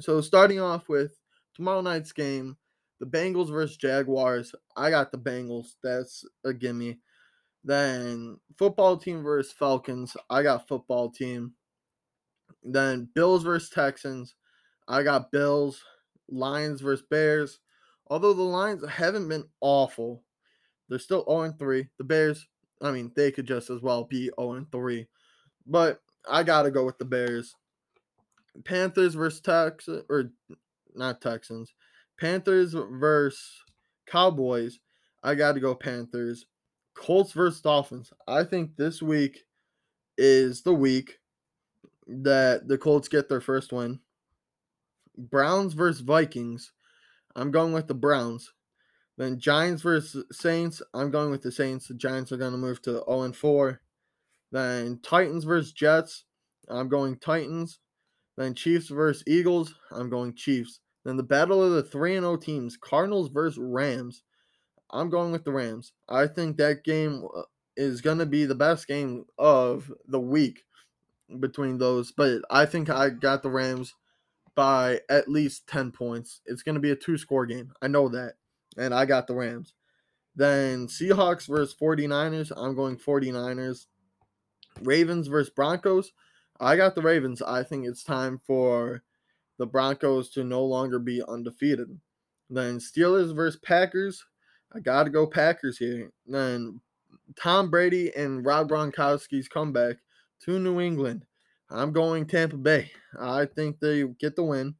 So 0.00 0.20
starting 0.20 0.60
off 0.60 0.88
with 0.88 1.12
tomorrow 1.54 1.80
night's 1.80 2.12
game, 2.12 2.56
the 3.00 3.06
Bengals 3.06 3.50
versus 3.50 3.76
Jaguars. 3.76 4.54
I 4.76 4.90
got 4.90 5.12
the 5.12 5.18
Bengals. 5.18 5.74
That's 5.82 6.24
a 6.44 6.52
gimme. 6.52 6.98
Then 7.64 8.38
football 8.58 8.96
team 8.96 9.22
versus 9.22 9.52
Falcons. 9.52 10.16
I 10.30 10.42
got 10.42 10.68
football 10.68 11.10
team. 11.10 11.52
Then 12.62 13.08
Bills 13.14 13.44
versus 13.44 13.70
Texans. 13.70 14.34
I 14.86 15.02
got 15.02 15.30
Bills. 15.30 15.82
Lions 16.30 16.80
versus 16.80 17.04
Bears. 17.10 17.60
Although 18.08 18.34
the 18.34 18.42
Lions 18.42 18.86
haven't 18.88 19.28
been 19.28 19.44
awful, 19.60 20.22
they're 20.88 20.98
still 20.98 21.24
0 21.28 21.54
3. 21.58 21.88
The 21.98 22.04
Bears, 22.04 22.46
I 22.80 22.90
mean, 22.90 23.12
they 23.14 23.30
could 23.30 23.46
just 23.46 23.70
as 23.70 23.80
well 23.82 24.04
be 24.04 24.30
0 24.38 24.66
3. 24.70 25.06
But 25.66 26.00
I 26.28 26.42
got 26.42 26.62
to 26.62 26.70
go 26.70 26.84
with 26.84 26.98
the 26.98 27.04
Bears. 27.04 27.54
Panthers 28.64 29.14
versus 29.14 29.40
Texans, 29.40 30.04
or 30.08 30.30
not 30.94 31.20
Texans. 31.20 31.74
Panthers 32.18 32.74
versus 32.74 33.62
Cowboys. 34.06 34.80
I 35.22 35.34
got 35.34 35.52
to 35.52 35.60
go 35.60 35.74
Panthers. 35.74 36.46
Colts 36.94 37.32
versus 37.32 37.60
Dolphins. 37.60 38.12
I 38.26 38.42
think 38.42 38.76
this 38.76 39.00
week 39.00 39.44
is 40.16 40.62
the 40.62 40.74
week 40.74 41.18
that 42.08 42.66
the 42.66 42.78
Colts 42.78 43.06
get 43.08 43.28
their 43.28 43.40
first 43.40 43.72
win. 43.72 44.00
Browns 45.16 45.74
versus 45.74 46.00
Vikings. 46.00 46.72
I'm 47.36 47.50
going 47.50 47.72
with 47.72 47.86
the 47.86 47.94
Browns. 47.94 48.52
Then 49.18 49.40
Giants 49.40 49.82
versus 49.82 50.24
Saints. 50.30 50.80
I'm 50.94 51.10
going 51.10 51.30
with 51.32 51.42
the 51.42 51.50
Saints. 51.50 51.88
The 51.88 51.94
Giants 51.94 52.30
are 52.30 52.36
going 52.36 52.52
to 52.52 52.58
move 52.58 52.80
to 52.82 53.02
0 53.08 53.22
and 53.22 53.36
4. 53.36 53.80
Then 54.52 55.00
Titans 55.02 55.44
versus 55.44 55.72
Jets. 55.72 56.24
I'm 56.68 56.88
going 56.88 57.18
Titans. 57.18 57.80
Then 58.36 58.54
Chiefs 58.54 58.88
versus 58.88 59.24
Eagles. 59.26 59.74
I'm 59.90 60.08
going 60.08 60.34
Chiefs. 60.34 60.78
Then 61.04 61.16
the 61.16 61.24
battle 61.24 61.62
of 61.62 61.72
the 61.72 61.82
3 61.82 62.14
and 62.16 62.24
0 62.24 62.36
teams. 62.36 62.76
Cardinals 62.76 63.28
versus 63.28 63.58
Rams. 63.60 64.22
I'm 64.90 65.10
going 65.10 65.32
with 65.32 65.44
the 65.44 65.52
Rams. 65.52 65.92
I 66.08 66.28
think 66.28 66.56
that 66.56 66.84
game 66.84 67.26
uh, 67.36 67.42
is 67.76 68.00
going 68.00 68.18
to 68.18 68.26
be 68.26 68.44
the 68.44 68.54
best 68.54 68.86
game 68.86 69.24
of 69.36 69.92
the 70.06 70.20
week 70.20 70.64
between 71.40 71.76
those, 71.76 72.10
but 72.10 72.40
I 72.50 72.64
think 72.64 72.88
I 72.88 73.10
got 73.10 73.42
the 73.42 73.50
Rams 73.50 73.94
by 74.54 75.00
at 75.10 75.28
least 75.28 75.66
10 75.66 75.92
points. 75.92 76.40
It's 76.46 76.62
going 76.62 76.74
to 76.74 76.80
be 76.80 76.90
a 76.90 76.96
two 76.96 77.18
score 77.18 77.44
game. 77.44 77.72
I 77.82 77.88
know 77.88 78.08
that. 78.08 78.34
And 78.78 78.94
I 78.94 79.04
got 79.04 79.26
the 79.26 79.34
Rams. 79.34 79.74
Then 80.36 80.86
Seahawks 80.86 81.48
versus 81.48 81.74
49ers. 81.80 82.52
I'm 82.56 82.74
going 82.74 82.96
49ers. 82.96 83.86
Ravens 84.82 85.26
versus 85.26 85.50
Broncos. 85.50 86.12
I 86.60 86.76
got 86.76 86.94
the 86.94 87.02
Ravens. 87.02 87.42
I 87.42 87.62
think 87.62 87.86
it's 87.86 88.04
time 88.04 88.40
for 88.46 89.02
the 89.58 89.66
Broncos 89.66 90.30
to 90.30 90.44
no 90.44 90.64
longer 90.64 90.98
be 90.98 91.22
undefeated. 91.28 91.98
Then 92.48 92.78
Steelers 92.78 93.34
versus 93.34 93.60
Packers. 93.62 94.24
I 94.72 94.80
got 94.80 95.04
to 95.04 95.10
go 95.10 95.26
Packers 95.26 95.78
here. 95.78 96.12
Then 96.26 96.80
Tom 97.36 97.70
Brady 97.70 98.14
and 98.14 98.44
Rob 98.44 98.68
Gronkowski's 98.68 99.48
comeback 99.48 99.96
to 100.44 100.58
New 100.58 100.80
England. 100.80 101.24
I'm 101.70 101.92
going 101.92 102.26
Tampa 102.26 102.56
Bay. 102.56 102.90
I 103.20 103.44
think 103.44 103.80
they 103.80 104.04
get 104.18 104.36
the 104.36 104.44
win. 104.44 104.74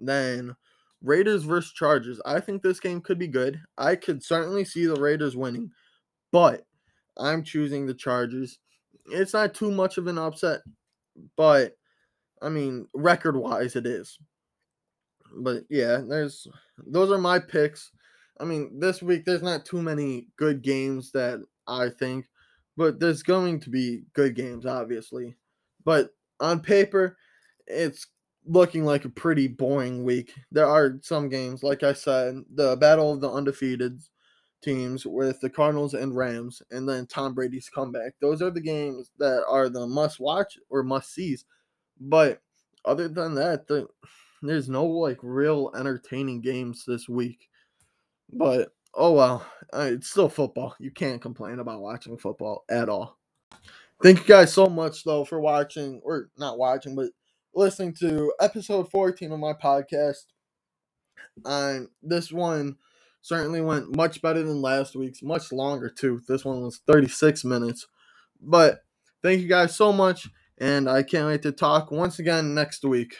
Then 0.00 0.54
Raiders 1.02 1.44
versus 1.44 1.72
Chargers. 1.72 2.20
I 2.24 2.40
think 2.40 2.62
this 2.62 2.80
game 2.80 3.00
could 3.00 3.18
be 3.18 3.28
good. 3.28 3.60
I 3.78 3.96
could 3.96 4.22
certainly 4.22 4.64
see 4.64 4.86
the 4.86 5.00
Raiders 5.00 5.36
winning, 5.36 5.70
but 6.32 6.62
I'm 7.16 7.42
choosing 7.42 7.86
the 7.86 7.94
Chargers. 7.94 8.58
It's 9.06 9.32
not 9.32 9.54
too 9.54 9.70
much 9.70 9.98
of 9.98 10.06
an 10.06 10.18
upset, 10.18 10.60
but 11.36 11.76
I 12.42 12.48
mean, 12.48 12.88
record 12.94 13.36
wise, 13.36 13.76
it 13.76 13.86
is. 13.86 14.18
But 15.34 15.64
yeah, 15.68 16.00
there's 16.06 16.46
those 16.86 17.10
are 17.10 17.18
my 17.18 17.38
picks. 17.38 17.90
I 18.40 18.44
mean, 18.44 18.78
this 18.78 19.02
week 19.02 19.24
there's 19.24 19.42
not 19.42 19.64
too 19.64 19.80
many 19.80 20.28
good 20.36 20.62
games 20.62 21.10
that 21.12 21.42
I 21.66 21.88
think, 21.88 22.26
but 22.76 23.00
there's 23.00 23.22
going 23.22 23.60
to 23.60 23.70
be 23.70 24.04
good 24.12 24.34
games, 24.34 24.66
obviously. 24.66 25.36
But 25.84 26.10
on 26.40 26.60
paper, 26.60 27.16
it's 27.66 28.06
looking 28.46 28.84
like 28.84 29.04
a 29.04 29.10
pretty 29.10 29.48
boring 29.48 30.04
week. 30.04 30.32
There 30.52 30.66
are 30.66 30.98
some 31.02 31.28
games, 31.28 31.62
like 31.62 31.82
I 31.82 31.92
said, 31.92 32.42
the 32.54 32.76
battle 32.76 33.12
of 33.12 33.20
the 33.20 33.30
undefeated 33.30 34.00
teams 34.62 35.06
with 35.06 35.40
the 35.40 35.50
Cardinals 35.50 35.94
and 35.94 36.16
Rams, 36.16 36.62
and 36.70 36.88
then 36.88 37.06
Tom 37.06 37.34
Brady's 37.34 37.68
comeback. 37.68 38.14
Those 38.20 38.42
are 38.42 38.50
the 38.50 38.60
games 38.60 39.10
that 39.18 39.44
are 39.48 39.68
the 39.68 39.86
must 39.86 40.20
watch 40.20 40.58
or 40.70 40.82
must 40.82 41.12
sees. 41.12 41.44
But 42.00 42.40
other 42.84 43.08
than 43.08 43.34
that, 43.34 43.66
the, 43.66 43.88
there's 44.42 44.68
no 44.68 44.84
like 44.84 45.18
real 45.22 45.72
entertaining 45.76 46.40
games 46.40 46.84
this 46.86 47.08
week. 47.08 47.48
But 48.32 48.72
oh 48.94 49.12
well, 49.12 49.46
uh, 49.72 49.90
it's 49.92 50.10
still 50.10 50.28
football. 50.28 50.74
You 50.78 50.90
can't 50.90 51.22
complain 51.22 51.58
about 51.58 51.80
watching 51.80 52.18
football 52.18 52.64
at 52.68 52.88
all. 52.88 53.18
Thank 54.02 54.18
you 54.20 54.24
guys 54.26 54.52
so 54.52 54.66
much 54.66 55.04
though 55.04 55.24
for 55.24 55.40
watching 55.40 56.00
or 56.04 56.28
not 56.36 56.58
watching, 56.58 56.94
but 56.94 57.10
listening 57.56 57.94
to 57.94 58.32
episode 58.38 58.90
14 58.90 59.32
of 59.32 59.40
my 59.40 59.54
podcast. 59.54 60.26
And 61.44 61.88
this 62.02 62.30
one 62.30 62.76
certainly 63.22 63.60
went 63.60 63.96
much 63.96 64.20
better 64.22 64.42
than 64.42 64.60
last 64.60 64.94
week's, 64.94 65.22
much 65.22 65.50
longer 65.50 65.88
too. 65.88 66.20
This 66.28 66.44
one 66.44 66.62
was 66.62 66.80
36 66.86 67.44
minutes. 67.44 67.86
But 68.40 68.80
thank 69.22 69.40
you 69.40 69.48
guys 69.48 69.74
so 69.74 69.92
much, 69.92 70.28
and 70.58 70.88
I 70.88 71.02
can't 71.02 71.26
wait 71.26 71.42
to 71.42 71.52
talk 71.52 71.90
once 71.90 72.18
again 72.18 72.54
next 72.54 72.84
week. 72.84 73.16